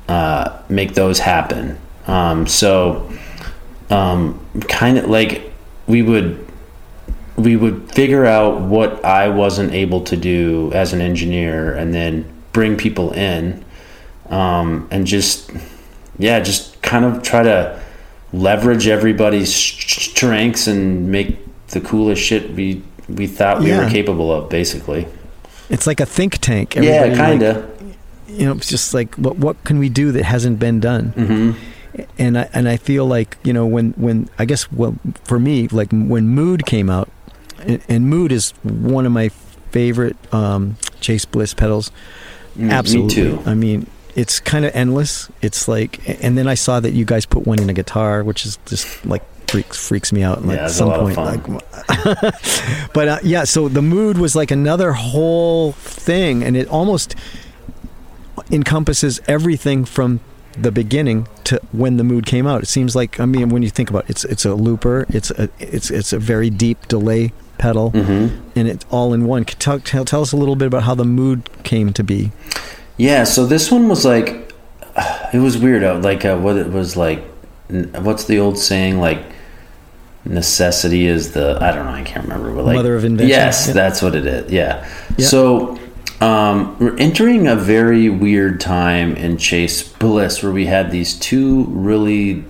[0.08, 1.80] uh, make those happen.
[2.08, 3.10] Um, so,
[3.90, 5.52] um, kind of like
[5.88, 6.46] we would
[7.36, 12.26] we would figure out what I wasn't able to do as an engineer, and then
[12.54, 13.64] bring people in,
[14.30, 15.52] um, and just
[16.18, 17.81] yeah, just kind of try to
[18.34, 21.38] leverage everybody's strengths and make
[21.70, 23.84] the coolest shit we we thought we Yeah.
[23.84, 25.06] were capable of, basically.
[25.70, 26.76] It's like a think tank.
[26.76, 27.96] yeah, Everybody, kind like, of.
[28.28, 31.10] you know, it's just like what what can we do that hasn't been done?
[31.16, 31.52] hmm
[32.18, 35.68] And I and I feel like you know when when I guess well for me
[35.68, 37.10] like when Mood came out,
[37.60, 39.30] and, and Mood is one of my
[39.72, 41.92] favorite um, Chase Bliss pedals.
[42.60, 43.44] Absolutely, Me too.
[43.46, 45.30] I mean, it's kind of endless.
[45.42, 48.46] It's like, and then I saw that you guys put one in a guitar, which
[48.46, 50.46] is just like freaks freaks me out.
[50.46, 51.44] Like Yeah, some point, like,
[52.94, 53.44] but uh, yeah.
[53.44, 57.16] So the mood was like another whole thing, and it almost
[58.50, 60.20] encompasses everything from
[60.58, 62.64] the beginning to when the mood came out.
[62.64, 65.06] It seems like I mean, when you think about it, it's it's a looper.
[65.10, 69.46] It's a it's it's a very deep delay pedal, hmm and it's all in one.
[69.46, 72.32] Tell, tell tell us a little bit about how the mood came to be.
[72.98, 74.54] Yeah, so this one was like,
[75.34, 75.84] it was weird.
[75.84, 77.24] uh, Like, uh, what it was like,
[77.70, 79.00] what's the old saying?
[79.00, 79.24] Like,
[80.26, 82.54] necessity is the, I don't know, I can't remember.
[82.54, 83.30] But like, Mother of invention.
[83.30, 83.74] Yes, Yeah.
[83.74, 84.52] that's what it is.
[84.52, 84.88] Yeah.
[85.18, 85.26] Yeah.
[85.26, 85.80] So,
[86.20, 91.64] um, we're entering a very weird time in Chase Bliss where we had these two
[91.70, 92.44] really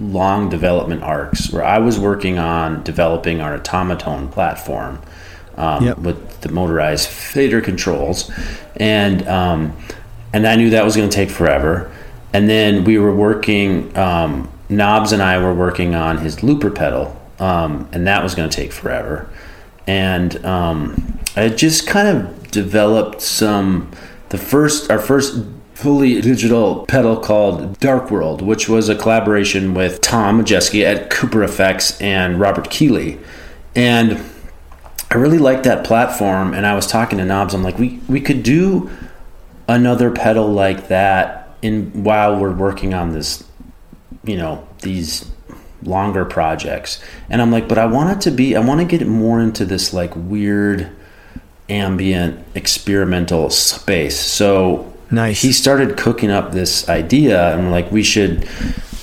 [0.00, 4.98] long development arcs where I was working on developing our Automatone platform
[5.56, 5.98] um, Yep.
[5.98, 8.30] with the motorized fader controls,
[8.76, 9.76] and um,
[10.32, 11.90] and I knew that was going to take forever.
[12.32, 13.96] And then we were working.
[13.96, 18.48] Um, Knobs and I were working on his looper pedal, um, and that was going
[18.48, 19.28] to take forever.
[19.86, 23.90] And um, I just kind of developed some.
[24.30, 30.00] The first, our first fully digital pedal called Dark World, which was a collaboration with
[30.00, 33.18] Tom Majeski at Cooper Effects and Robert Keeley,
[33.76, 34.18] and
[35.10, 37.54] I really like that platform, and I was talking to Knobs.
[37.54, 38.90] I'm like, we we could do
[39.68, 43.44] another pedal like that in while we're working on this,
[44.24, 45.30] you know, these
[45.82, 47.02] longer projects.
[47.28, 48.56] And I'm like, but I want it to be.
[48.56, 50.90] I want to get it more into this like weird,
[51.68, 54.18] ambient, experimental space.
[54.18, 55.42] So Nice.
[55.42, 58.48] he started cooking up this idea, and like, we should,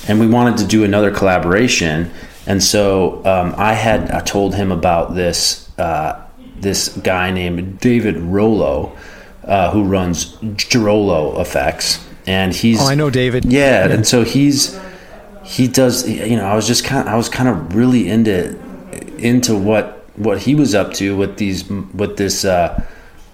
[0.07, 2.11] and we wanted to do another collaboration.
[2.47, 6.21] And so um, I had I told him about this uh,
[6.59, 8.95] this guy named David Rollo,
[9.43, 13.45] uh, who runs Drolo Effects, and he's Oh, I know David.
[13.45, 14.79] yeah, and so he's
[15.43, 18.57] he does you know I was just kind of I was kind of really into
[19.17, 22.83] into what what he was up to with these with this uh,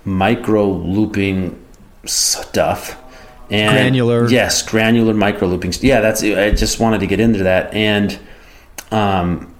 [0.05, 1.61] micro looping
[2.05, 2.97] stuff.
[3.49, 4.29] And Granular.
[4.29, 5.73] Yes, granular micro looping.
[5.79, 6.21] Yeah, that's.
[6.21, 8.17] I just wanted to get into that, and
[8.91, 9.53] um,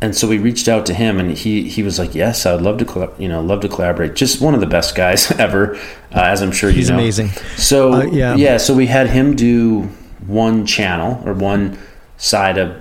[0.00, 2.78] and so we reached out to him, and he he was like, "Yes, I'd love
[2.78, 5.76] to, colla- you know, love to collaborate." Just one of the best guys ever,
[6.14, 6.96] uh, as I'm sure you He's know.
[6.96, 7.28] amazing.
[7.56, 8.34] So Uh, yeah.
[8.36, 9.88] yeah, so we had him do
[10.26, 11.78] one channel or one
[12.16, 12.74] side of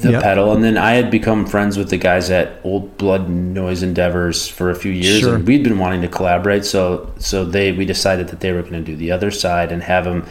[0.00, 0.22] the Yep.
[0.22, 4.48] pedal, and then I had become friends with the guys at Old Blood Noise Endeavors
[4.48, 5.34] for a few years, Sure.
[5.36, 6.64] and we'd been wanting to collaborate.
[6.64, 9.82] So so they we decided that they were going to do the other side and
[9.84, 10.24] have him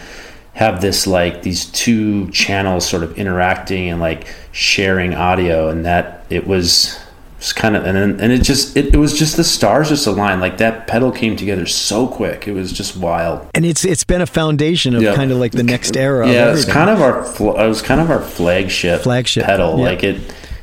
[0.53, 6.25] have this like these two channels sort of interacting and like sharing audio, and that
[6.29, 6.97] it was.
[7.39, 10.05] was kind of and then, and it just it, it was just the stars just
[10.05, 14.03] aligned like that pedal came together so quick it was just wild And it's it's
[14.03, 15.15] been a foundation of Yeah.
[15.15, 16.29] kind of like the next era.
[16.29, 19.79] yeah, of it's kind of our it was kind of our flagship Flagship, pedal.
[19.79, 19.85] yeah.
[19.85, 20.21] Like it,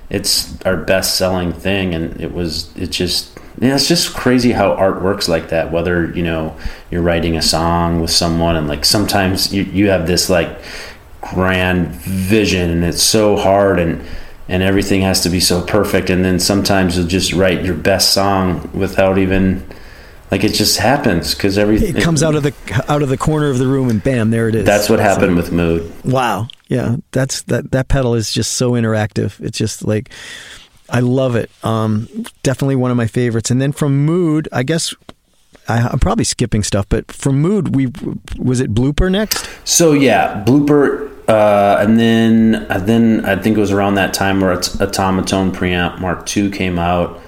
[0.08, 4.72] it's our best selling thing, and it was it just yeah, it's just crazy how
[4.72, 5.72] art works like that.
[5.72, 6.56] Whether you know
[6.90, 10.58] you're writing a song with someone, and like sometimes you you have this like
[11.20, 14.04] grand vision, and it's so hard and.
[14.50, 18.14] And everything has to be so perfect, and then sometimes you'll just write your best
[18.14, 19.62] song without even,
[20.30, 22.54] like it just happens because everything it comes out of the
[22.88, 24.64] out of the corner of the room and bam, there it is.
[24.64, 25.92] That's what happened with Mood.
[26.02, 26.48] Wow.
[26.68, 29.38] Yeah, that's that that pedal is just so interactive.
[29.38, 30.08] It's just like
[30.90, 31.50] I love it.
[31.62, 32.08] Um,
[32.42, 33.50] definitely one of my favorites.
[33.50, 34.94] And then from Mood, I guess
[35.68, 37.92] I, I'm probably skipping stuff, but from Mood, we
[38.38, 39.48] was it Blooper next?
[39.64, 44.52] So yeah, blooper, uh, and then then I think it was around that time where
[44.52, 47.20] Aut- Automatone preamp Mark II came out,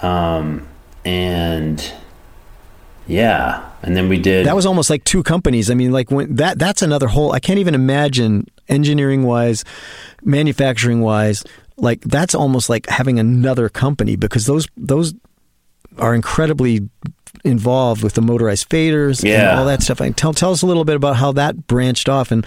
[0.00, 0.68] um,
[1.04, 1.92] and
[3.06, 5.70] yeah, and then we did That was almost like two companies.
[5.70, 7.32] I mean, like when that that's another whole.
[7.32, 9.64] I can't even imagine engineering wise,
[10.22, 11.42] manufacturing wise.
[11.78, 15.14] Like that's almost like having another company because those those
[15.96, 16.88] are incredibly
[17.44, 20.00] involved with the motorized faders and all that stuff.
[20.00, 22.44] And tell tell us a little bit about how that branched off and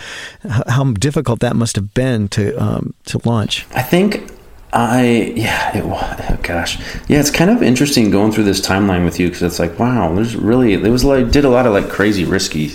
[0.67, 3.65] how difficult that must have been to um, to launch.
[3.73, 4.31] I think
[4.73, 6.77] I yeah it oh gosh.
[7.07, 10.13] Yeah it's kind of interesting going through this timeline with you because it's like wow
[10.13, 12.71] there's really it was like did a lot of like crazy risky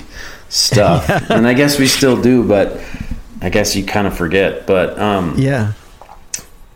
[0.49, 1.09] stuff.
[1.31, 2.81] And I guess we still do but
[3.41, 5.73] I guess you kind of forget but um Yeah,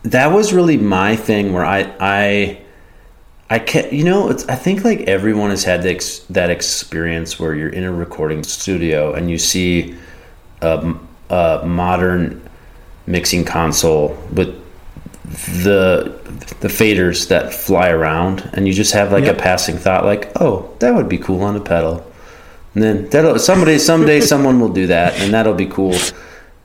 [0.03, 2.61] that was really my thing where I I
[3.49, 7.39] I kept you know it's I think like everyone has had the ex, that experience
[7.39, 9.95] where you're in a recording studio and you see
[10.61, 10.95] a,
[11.29, 12.41] a modern
[13.07, 14.55] mixing console with
[15.63, 16.19] the
[16.61, 19.37] the faders that fly around and you just have like Yep.
[19.37, 22.05] a passing thought like oh that would be cool on a pedal
[22.73, 25.95] and then that'll someday someday someone will do that and that'll be cool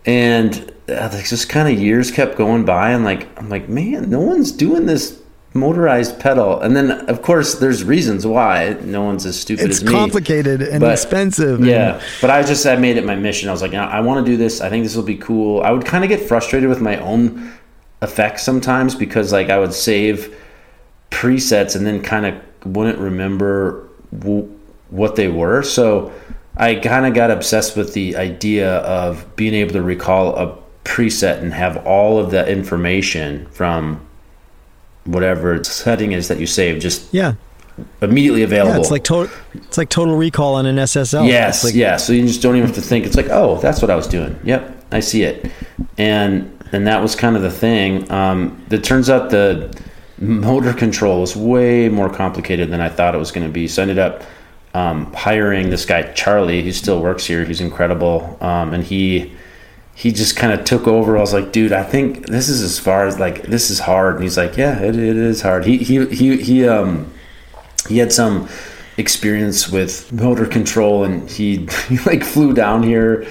[0.04, 4.08] and uh, like just kind of years kept going by and like i'm like man
[4.10, 5.20] no one's doing this
[5.54, 9.84] motorized pedal and then of course there's reasons why no one's as stupid it's as
[9.84, 11.58] me complicated and But- expensive.
[11.60, 13.48] and- yeah, but I just I made it my mission.
[13.48, 14.60] I was like, I want to do this.
[14.60, 15.62] I think this will be cool.
[15.62, 17.52] I would kind of get frustrated with my own
[18.02, 20.36] effects sometimes because like I would save
[21.10, 22.34] presets and then kind of
[22.66, 24.48] wouldn't remember w-
[24.90, 25.62] what they were.
[25.62, 26.12] So
[26.58, 30.54] I kind of got obsessed with the idea of being able to recall a
[30.86, 34.00] preset and have all of the information from
[35.04, 37.34] whatever setting is that you save just yeah,
[38.00, 38.74] immediately available.
[38.74, 38.80] yeah.
[38.80, 39.34] It's like total.
[39.54, 41.28] It's like Total Recall on an SSL.
[41.28, 41.96] Yes, like, yeah.
[41.96, 43.04] So you just don't even have to think.
[43.04, 44.38] It's like, oh, that's what I was doing.
[44.44, 45.50] Yep, I see it.
[45.98, 48.10] And and that was kind of the thing.
[48.10, 49.76] Um, it turns out the
[50.18, 53.68] motor control was way more complicated than I thought it was going to be.
[53.68, 54.22] So I ended up
[54.74, 57.44] um, hiring this guy Charlie, who still works here.
[57.44, 59.32] He's incredible, um, and he
[59.96, 61.16] he just kind of took over.
[61.16, 64.14] I was like, dude, I think this is as far as like this is hard.
[64.16, 65.64] And he's like, yeah, it, it is hard.
[65.64, 67.12] He he he he um
[67.88, 68.48] he had some
[68.98, 73.26] experience with motor control and he, he like flew down here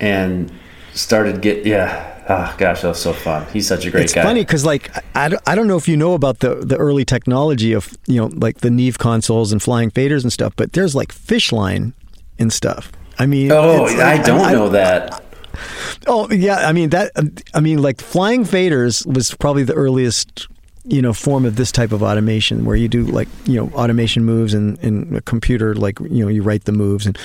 [0.00, 0.52] and
[0.94, 4.22] started get yeah oh gosh that was so fun he's such a great it's guy
[4.22, 7.04] funny because like I, don't- I don't know if you know about the the early
[7.04, 10.94] technology of you know like the Neve consoles and flying faders and stuff, but there's
[10.94, 11.94] like fish line
[12.38, 12.92] and stuff.
[13.18, 15.24] I mean, oh it's like- i don't I- know that
[16.06, 17.12] Oh yeah, I mean that.
[17.54, 20.46] I mean like flying faders was probably the earliest
[20.84, 24.24] you know form of this type of automation where you do like you know automation
[24.24, 27.18] moves and in a computer like you know you write the moves and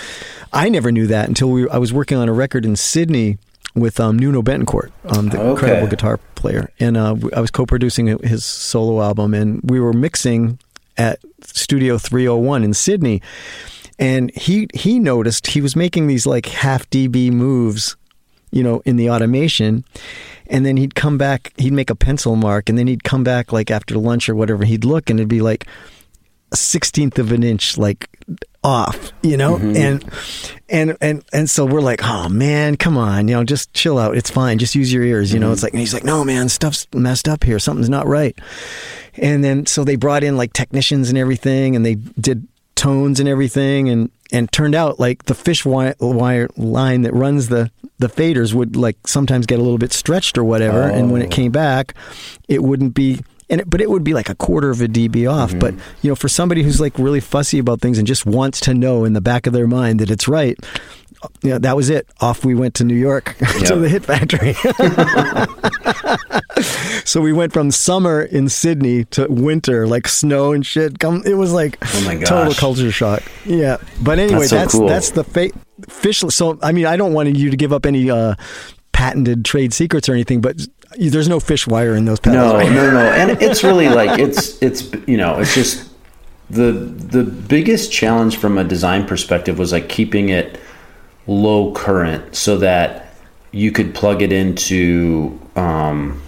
[0.52, 3.38] I never knew that until we I was working on a record in Sydney
[3.76, 5.50] with um, Nuno Bettencourt, um, the Okay.
[5.52, 10.60] incredible guitar player, and uh, I was co-producing his solo album, and we were mixing
[10.96, 13.20] at Studio 301 in Sydney,
[13.98, 17.96] and he he noticed he was making these like half dB moves,
[18.54, 19.84] you know, in the automation,
[20.48, 23.52] and then he'd come back, he'd make a pencil mark, and then he'd come back
[23.52, 25.66] like after lunch or whatever, he'd look and it'd be like
[26.52, 28.08] a sixteenth of an inch like
[28.64, 29.76] off, you know, Mm-hmm.
[29.76, 30.06] and
[30.70, 34.16] and and and so we're like, oh man, come on, you know, just chill out,
[34.16, 35.48] it's fine, just use your ears, you know.
[35.48, 35.54] Mm-hmm.
[35.54, 38.38] It's like, and he's like, no man, stuff's messed up here, something's not right.
[39.16, 43.28] And then so they brought in like technicians and everything, and they did tones and
[43.28, 48.08] everything, and and turned out like the fish wire, wire line that runs the the
[48.10, 51.36] faders would like sometimes get a little bit stretched or whatever, and when it Oh.
[51.36, 51.94] came back,
[52.50, 53.22] it wouldn't be.
[53.50, 55.52] And it, but it would be like a quarter of a dB off.
[55.52, 55.60] Mm-hmm.
[55.60, 58.74] But you know, for somebody who's like really fussy about things and just wants to
[58.74, 60.58] know in the back of their mind that it's right,
[61.44, 62.08] you know, that was it.
[62.20, 64.56] Off we went to New York to the Hit Factory.
[67.06, 71.00] so we went from summer in Sydney to winter, like snow and shit.
[71.00, 73.24] Come, it was like Oh total culture shock.
[73.46, 74.88] Yeah, but anyway, That's so that's cool.
[74.88, 75.52] that's the fa-
[75.90, 76.20] fish.
[76.20, 78.36] So I mean, I don't want you to give up any uh,
[78.92, 80.62] patented trade secrets or anything, but
[80.98, 82.52] there's no fish wire in those pedals.
[82.54, 82.72] No, right?
[82.72, 85.90] no, no, and it's really like it's it's you know it's just
[86.50, 90.60] the the biggest challenge from a design perspective was like keeping it
[91.26, 93.14] low current so that
[93.52, 96.22] you could plug it into um,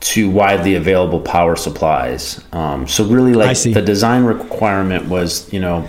[0.00, 2.42] to widely available power supplies.
[2.52, 5.86] Um, so really, like the design requirement was you know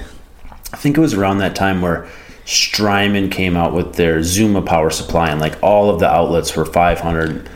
[0.74, 2.08] I think it was around that time where
[2.46, 6.66] Strymon came out with their Zuma power supply, and like all of the outlets were
[6.66, 7.50] 500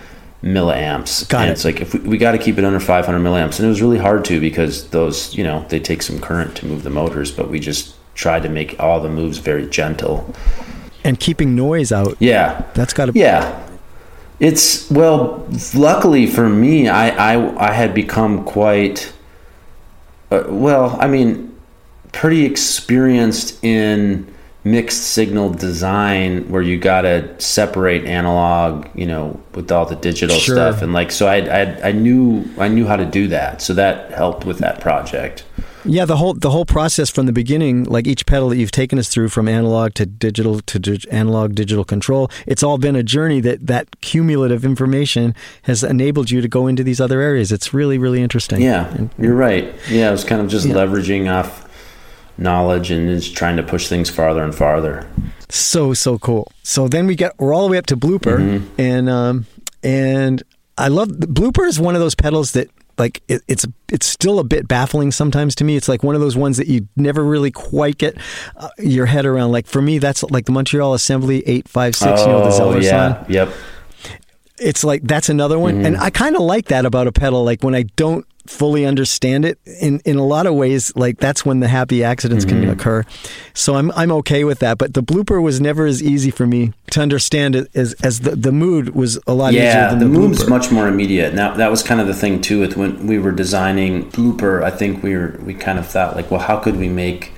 [0.44, 1.28] milliamps.
[1.28, 1.54] Got and it.
[1.54, 3.82] it's like if we, we got to keep it under 500 milliamps, and it was
[3.82, 7.32] really hard to because those, you know, they take some current to move the motors,
[7.32, 10.34] but we just tried to make all the moves very gentle.
[11.04, 12.16] and keeping noise out.
[12.20, 13.12] Yeah, That's got to.
[13.16, 13.65] yeah.
[14.40, 19.14] It's well, luckily for me, I I, I had become quite
[20.32, 20.98] uh, well.
[21.00, 21.56] I mean,
[22.12, 24.28] pretty experienced in
[24.66, 30.36] mixed signal design, where you got to separate analog, you know, with all the digital
[30.38, 30.56] Sure.
[30.56, 33.74] stuff, and like so, I, I I knew I knew how to do that, so
[33.76, 35.46] that helped with that project.
[35.86, 38.98] Yeah, the whole the whole process from the beginning, like each pedal that you've taken
[39.00, 43.04] us through, from analog to digital to dig- analog digital control, it's all been a
[43.04, 47.52] journey that that cumulative information has enabled you to go into these other areas.
[47.52, 48.62] It's really really interesting.
[48.62, 49.74] Yeah, And- you're right.
[49.90, 50.76] Yeah, it was kind of just Yeah.
[50.76, 51.68] leveraging off
[52.38, 55.06] knowledge and just trying to push things farther and farther.
[55.50, 56.52] so so cool.
[56.64, 58.82] So then we get we're all the way up to blooper, Mm-hmm.
[58.82, 59.46] and um
[59.84, 60.42] and
[60.78, 64.40] I love the blooper is one of those pedals that like it, it's it's still
[64.40, 65.76] a bit baffling sometimes to me.
[65.76, 68.18] It's like one of those ones that you never really quite get
[68.58, 69.52] uh, your head around.
[69.52, 72.22] Like for me, that's like the Montreal Assembly eight five six.
[72.22, 73.26] you know the oh Zeller yeah, song.
[73.30, 73.50] yep.
[74.58, 75.86] It's like that's another one, Mm-hmm.
[75.86, 77.44] and I kind of like that about a pedal.
[77.44, 81.46] Like when I don't fully understand it, in in a lot of ways, like that's
[81.46, 82.62] when the happy accidents Mm-hmm.
[82.62, 83.04] can occur.
[83.54, 84.78] So I'm I'm okay with that.
[84.78, 88.36] But the blooper was never as easy for me to understand it as as the
[88.36, 90.50] the mood was a lot easier Yeah, than the, the, blooper.
[90.50, 91.34] much more immediate.
[91.34, 92.60] Now that was kind of the thing too.
[92.60, 96.30] With when we were designing Blooper, I think we were we kind of thought like,
[96.32, 97.32] well, how could we make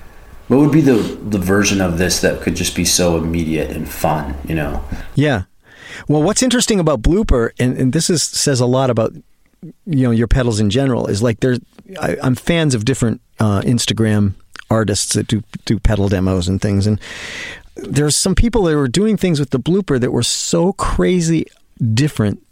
[0.47, 0.95] what would be the
[1.29, 4.35] the version of this that could just be so immediate and fun?
[4.47, 4.83] You know?
[5.15, 5.43] Yeah.
[6.07, 9.13] Well, what's interesting about blooper, and, and this is says a lot about
[9.61, 11.59] you know your pedals in general, is like there's
[11.99, 14.33] I, I'm fans of different uh, Instagram
[14.69, 16.99] artists that do do pedal demos and things, and
[17.75, 21.45] there's some people that were doing things with the blooper that were so crazy
[21.93, 22.43] different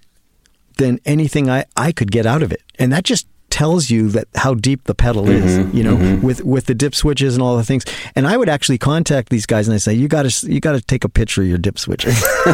[0.78, 4.28] than anything I, I could get out of it, and that just tells you that
[4.36, 6.22] how deep the pedal is, mm-hmm, you know, mm-hmm.
[6.22, 7.86] with with the dip switches and all the things.
[8.14, 10.74] And I would actually contact these guys and I say, you got to you got
[10.74, 12.10] to take a picture of your dip switcher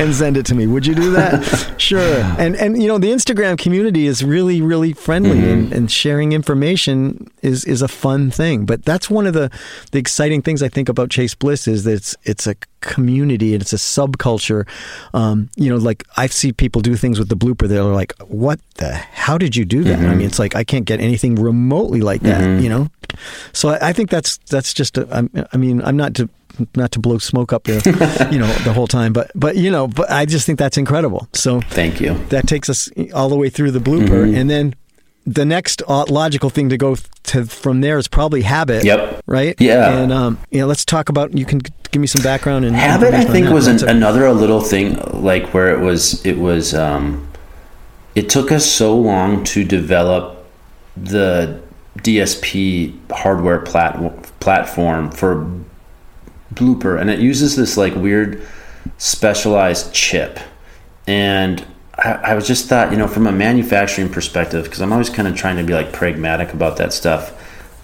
[0.00, 0.66] and send it to me.
[0.66, 1.74] Would you do that?
[1.78, 2.24] sure.
[2.38, 5.48] And and you know, the Instagram community is really really friendly mm-hmm.
[5.48, 8.66] and, and sharing information is is a fun thing.
[8.66, 9.48] But that's one of the
[9.92, 13.62] the exciting things I think about Chase Bliss is that it's it's a community and
[13.62, 14.66] it's a subculture.
[15.14, 18.14] Um, you know, like I see people do things with the blooper that are like,
[18.28, 18.94] what the?
[18.94, 19.98] How did you do that?
[19.98, 22.60] I mean, it's like I can't get anything remotely like that.
[22.62, 22.88] You know,
[23.52, 24.98] so I, I think that's that's just.
[24.98, 26.28] A, I mean, I'm not to
[26.74, 27.80] not to blow smoke up there,
[28.32, 31.26] you know, the whole time, but but you know, but I just think that's incredible.
[31.32, 32.14] So Thank you.
[32.28, 34.34] that takes us all the way through the blooper, Mm-hmm.
[34.36, 34.74] and then
[35.26, 38.84] the next uh, logical thing to go to from there is probably habit.
[38.84, 39.22] Yep.
[39.26, 39.54] Right.
[39.60, 39.98] Yeah.
[39.98, 41.36] And um, you know, let's talk about.
[41.36, 41.60] You can
[41.90, 45.52] give me some background and Habit, I think, was an, another a little thing like
[45.52, 46.24] where it was.
[46.24, 46.74] It was.
[46.74, 47.26] Um,
[48.14, 50.44] it took us so long to develop
[50.96, 51.60] the
[51.98, 55.48] DSP hardware plat- platform for
[56.54, 58.42] Blooper, and it uses this like weird
[58.98, 60.40] specialized chip.
[61.06, 61.64] And
[62.00, 65.28] I, I was just thought, you know, from a manufacturing perspective, because I'm always kind
[65.28, 67.36] of trying to be like pragmatic about that stuff.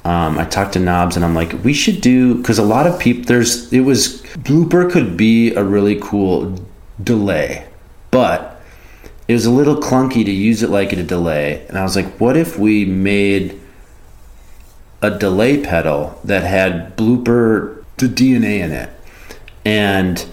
[0.05, 2.99] Um, I talked to Knobs and I'm like, we should do because a lot of
[2.99, 6.57] people there's it was blooper could be a really cool
[7.03, 7.67] delay,
[8.11, 8.63] but
[9.29, 11.67] it was a little clunky to use it like a delay.
[11.67, 13.61] And I was like, what if we made
[15.03, 18.91] a delay pedal that had blooper the DNA in it?
[19.65, 20.25] And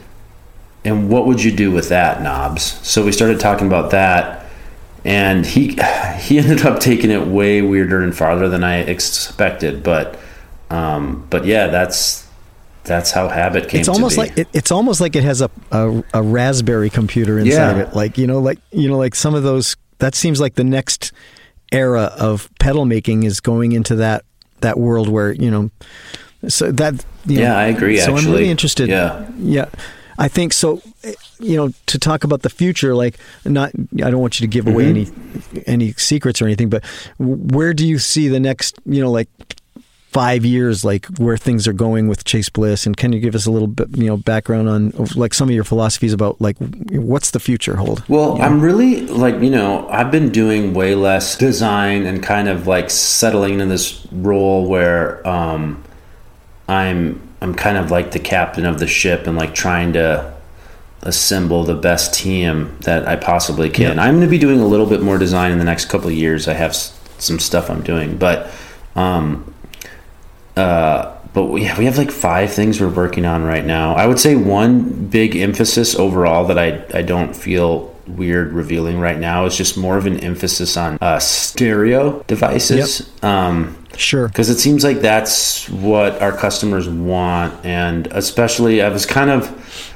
[0.86, 2.64] and what would you do with that, knobs?
[2.88, 4.46] So we started talking about that
[5.06, 5.78] and he
[6.20, 10.20] he ended up taking it way weirder and farther than I expected, but
[10.70, 12.28] um, but yeah, that's
[12.84, 13.80] that's how habit came.
[13.80, 17.78] It's almost like it, it's almost like it has a, a, a raspberry computer inside
[17.78, 17.84] Yeah.
[17.84, 17.96] it.
[17.96, 19.76] Like you know, like you know, like some of those.
[20.00, 21.14] That seems like the next
[21.72, 24.26] era of pedal making is going into that
[24.60, 25.70] that world where you know.
[26.50, 28.90] So that you Yeah, know, I agree, So I'm really interested.
[28.90, 29.26] Yeah.
[29.38, 29.70] yeah.
[30.18, 30.82] I think so.
[31.40, 33.72] You know, to talk about the future, like not.
[34.04, 35.60] I don't want you to give away any Mm-hmm.
[35.66, 36.84] any secrets or anything, but
[37.18, 38.80] where do you see the next?
[38.86, 39.28] You know, like
[40.12, 43.48] five years, like where things are going with Chase Bliss, and can you give us
[43.48, 46.56] a little bit, you know, background on like some of your philosophies about like
[46.92, 48.08] what's the future hold?
[48.08, 52.68] Well, I'm really like, you know, I've been doing way less design and kind of
[52.68, 55.84] like settling in this role where um,
[56.68, 60.34] I'm I'm kind of like the captain of the ship and like trying to
[61.02, 64.00] assemble the best team that I possibly can.
[64.00, 66.14] I'm going to be doing a little bit more design in the next couple of
[66.14, 66.48] years.
[66.48, 68.50] I have s- some stuff I'm doing, but
[68.96, 69.54] um,
[70.56, 73.96] uh, but we have, we have like five things we're working on right now.
[73.96, 79.18] I would say one big emphasis overall that I, I don't feel weird revealing right
[79.20, 79.46] now.
[79.46, 83.10] Is just more of an emphasis on uh, stereo devices.
[83.24, 84.28] Um, Sure.
[84.28, 87.64] because it seems like that's what our customers want.
[87.64, 89.94] And especially i was kind of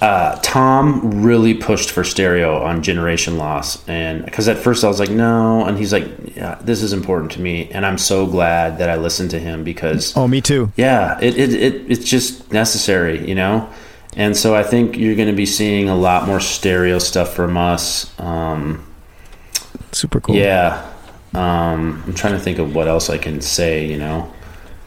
[0.00, 3.84] uh, tom really pushed for stereo on generation loss.
[3.88, 5.64] And because at first i was like no.
[5.64, 7.68] And he's like yeah, this is important to me.
[7.72, 10.70] And i'm so glad that i listened to him because Oh, me too.
[10.76, 13.68] yeah it, it, it it's just necessary you know
[14.16, 17.56] and so i think you're going to be seeing a lot more stereo stuff from
[17.56, 18.84] us um,
[19.92, 20.34] Super cool.
[20.34, 20.88] yeah.
[21.34, 24.32] Um, I'm trying to think of what else I can say, you know.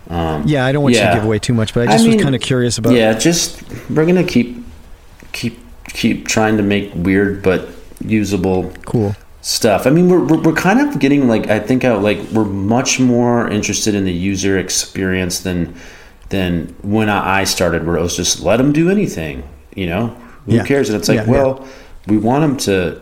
[0.10, 2.08] Um, Yeah, I don't want you to give away too much, but I I just
[2.08, 2.94] was kind of curious about.
[2.94, 4.64] yeah, just we're gonna keep
[5.32, 5.60] keep
[5.90, 7.68] keep trying to make weird but
[8.04, 9.16] usable Cool.
[9.42, 9.86] stuff.
[9.88, 13.00] I mean, we're, we're, we're kind of getting like I think I, like we're much
[13.00, 15.76] more interested in the user experience than
[16.30, 19.44] than when I started, where it was just let them do anything.
[19.76, 20.08] You know,
[20.46, 20.64] who Yeah.
[20.66, 20.90] cares?
[20.90, 21.32] And it's like, Yeah, yeah.
[21.32, 21.68] well,
[22.08, 23.00] we want them to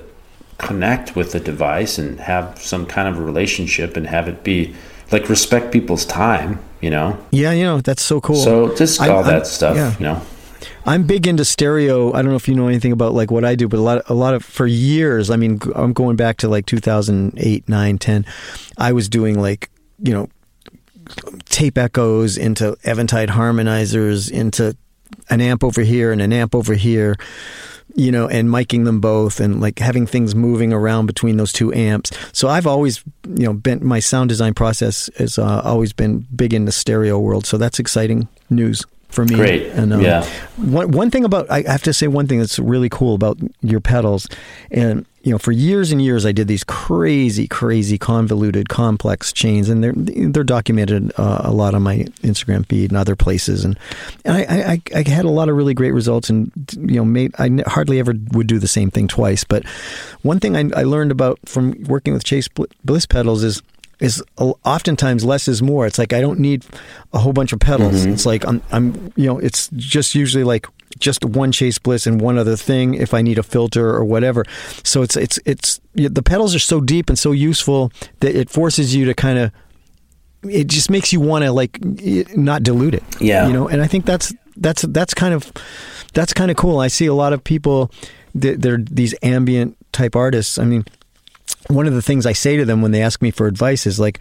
[0.57, 4.73] connect with the device and have some kind of a relationship and have it be
[5.11, 6.59] like respect people's time.
[6.81, 8.35] You know, Yeah, you know that's so cool.
[8.35, 9.75] so just I'm- all I'm- that stuff.
[9.77, 9.93] yeah.
[9.99, 10.21] You know,
[10.85, 12.11] I'm big into stereo.
[12.13, 14.01] I don't know if you know anything about like what I do, but a lot,
[14.09, 15.29] a lot of for years.
[15.29, 18.25] I mean, I'm going back to like 2008, 9, 10.
[18.77, 19.69] I was doing like
[20.01, 20.27] you know
[21.45, 24.75] tape echoes into Eventide harmonizers into
[25.29, 27.15] an amp over here and an amp over here,
[27.95, 31.71] you know, and miking them both and like having things moving around between those two
[31.73, 32.11] amps.
[32.31, 36.53] So I've always, you know, been my sound design process has uh, always been big
[36.53, 37.45] in the stereo world.
[37.45, 39.35] So that's exciting news for me.
[39.35, 39.67] Great.
[39.73, 40.25] And um, Yeah.
[40.57, 43.79] one one thing about I have to say one thing that's really cool about your
[43.79, 44.27] pedals,
[44.71, 49.69] and you know, for years and years I did these crazy, crazy, convoluted, complex chains,
[49.69, 53.79] and they're they're documented uh, a lot on my Instagram feed and other places, and
[54.25, 57.33] and I, I I had a lot of really great results, and you know, made
[57.39, 59.65] I hardly ever would do the same thing twice, but
[60.23, 62.49] one thing I, I learned about from working with Chase
[62.83, 63.61] Bliss pedals is
[63.99, 65.87] is oftentimes less is more.
[65.87, 66.65] It's like I don't need
[67.13, 68.05] a whole bunch of pedals.
[68.05, 70.67] It's like I'm, I'm, you know, it's just usually like
[71.03, 74.45] just one Chase Bliss and one other thing if I need a filter or whatever.
[74.83, 77.91] So it's it's it's the pedals are so deep and so useful
[78.21, 79.51] that it forces you to kind of.
[80.43, 81.79] It just makes you want to like
[82.35, 83.03] not dilute it.
[83.21, 83.47] Yeah.
[83.47, 85.51] you know, and I think that's that's that's kind of
[86.13, 86.79] that's kind of cool.
[86.79, 87.91] I see a lot of people
[88.35, 90.57] that they're these ambient type artists.
[90.57, 90.85] I mean,
[91.67, 93.99] one of the things I say to them when they ask me for advice is
[93.99, 94.19] like,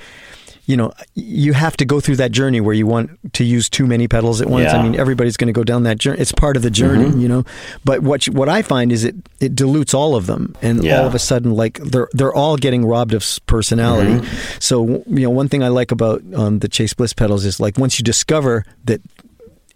[0.67, 3.85] you know, you have to go through that journey where you want to use too
[3.87, 4.65] many pedals at once.
[4.67, 4.79] Yeah.
[4.79, 6.21] I mean, everybody's going to go down that journey.
[6.21, 7.21] It's part of the journey, Mm-hmm.
[7.21, 7.45] you know.
[7.85, 11.01] But what you, what I find is it it dilutes all of them, and Yeah.
[11.01, 14.13] all of a sudden, like they're they're all getting robbed of personality.
[14.21, 14.59] Mm-hmm.
[14.61, 17.77] So you know, one thing I like about um, the Chase Bliss pedals is like
[17.77, 19.01] once you discover that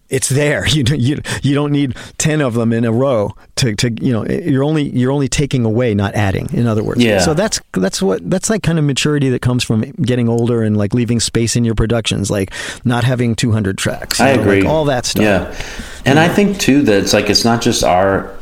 [0.08, 0.66] it's there.
[0.76, 4.12] You don't- you you don't need ten of them in a row to, to you
[4.12, 6.48] know you're only you're only taking away, not adding.
[6.52, 7.20] In other words, Yeah.
[7.20, 10.76] So that's that's what that's like kind of maturity that comes from getting older and
[10.76, 12.52] like leaving space in your productions, like
[12.84, 14.20] not having 200 tracks.
[14.20, 14.60] I know, agree.
[14.60, 15.22] Like all that stuff.
[15.24, 15.54] Yeah,
[16.04, 18.34] and I think too that it's like it's not just our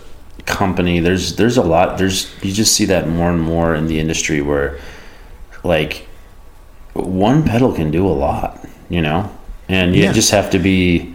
[0.47, 1.01] company.
[1.01, 1.97] There's there's a lot.
[1.99, 4.79] There's you just see that more and more in the industry where
[5.63, 6.07] like
[6.93, 9.31] one pedal can do a lot, you know,
[9.69, 10.13] and you Yeah.
[10.13, 11.14] just have to be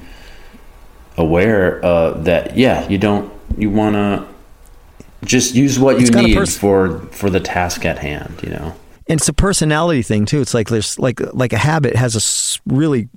[1.20, 4.28] aware uh, that yeah, you don't you want to
[5.26, 8.40] just use what you It's got a need pers- for for the task at hand.
[8.42, 8.76] You know.
[9.08, 10.42] and it's a personality thing too.
[10.42, 13.10] It's like there's like like a habit has a really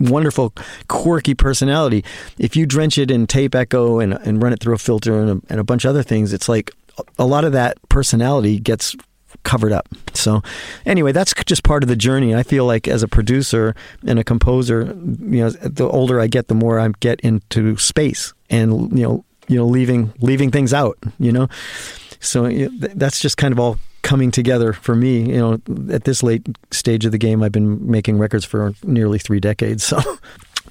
[0.00, 0.52] wonderful
[0.88, 2.04] quirky personality.
[2.38, 5.30] If you drench it in tape echo and and run it through a filter and
[5.30, 6.72] a, and a bunch of other things, it's like
[7.18, 8.96] a lot of that personality gets
[9.44, 9.88] covered up.
[10.14, 10.42] So
[10.86, 12.34] anyway, that's just part of the journey.
[12.34, 13.74] I feel like as a producer
[14.06, 18.32] and a composer, you know, the older I get, the more I get into space
[18.50, 21.48] and you know, you know, leaving leaving things out, you know.
[22.20, 25.30] So that's just kind of all coming together for me.
[25.30, 25.52] You know,
[25.92, 29.82] at this late stage of the game, I've been making records for nearly three decades.
[29.92, 30.00] So,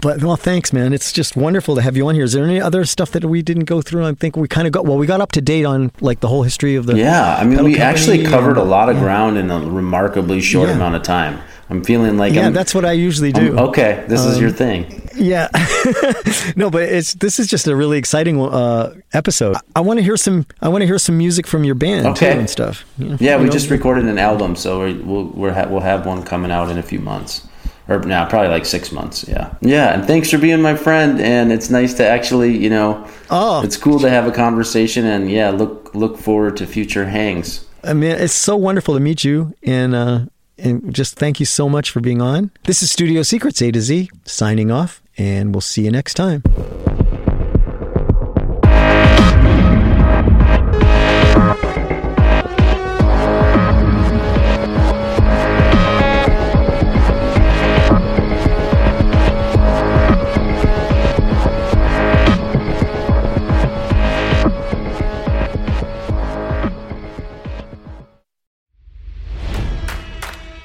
[0.01, 0.93] but well, thanks, man.
[0.93, 2.23] It's just wonderful to have you on here.
[2.23, 4.05] Is there any other stuff that we didn't go through?
[4.05, 4.97] I think we kind of got well.
[4.97, 7.63] We got up to date on like the whole history of the Yeah, I mean,
[7.63, 9.01] we actually covered a lot of yeah.
[9.03, 10.75] ground in a remarkably short Yeah.
[10.75, 11.39] amount of time.
[11.69, 13.57] I'm feeling like Yeah, I'm, that's what I usually I'm- do.
[13.59, 15.07] okay, this is Um, your thing.
[15.15, 15.47] Yeah,
[16.55, 19.55] no, but it's this is just a really exciting uh, episode.
[19.75, 20.45] I want to hear some.
[20.61, 22.33] I want to hear some music from your band Okay.
[22.33, 22.85] too and stuff.
[22.97, 23.51] Know, Yeah, we know?
[23.51, 26.77] just recorded an album, so we, we'll we're ha- we'll have one coming out in
[26.77, 27.45] a few months,
[27.91, 29.25] or now probably like six months.
[29.27, 29.93] Yeah, yeah.
[29.93, 31.19] And thanks for being my friend.
[31.19, 33.61] And it's nice to actually, you know, Oh.
[33.63, 35.05] it's cool to have a conversation.
[35.05, 37.65] And yeah, look look forward to future hangs.
[37.83, 40.19] I mean, it's so wonderful to meet you, and uh,
[40.57, 42.51] and just thank you so much for being on.
[42.65, 46.43] This is Studio Secrets A to Z signing off, and we'll see you next time.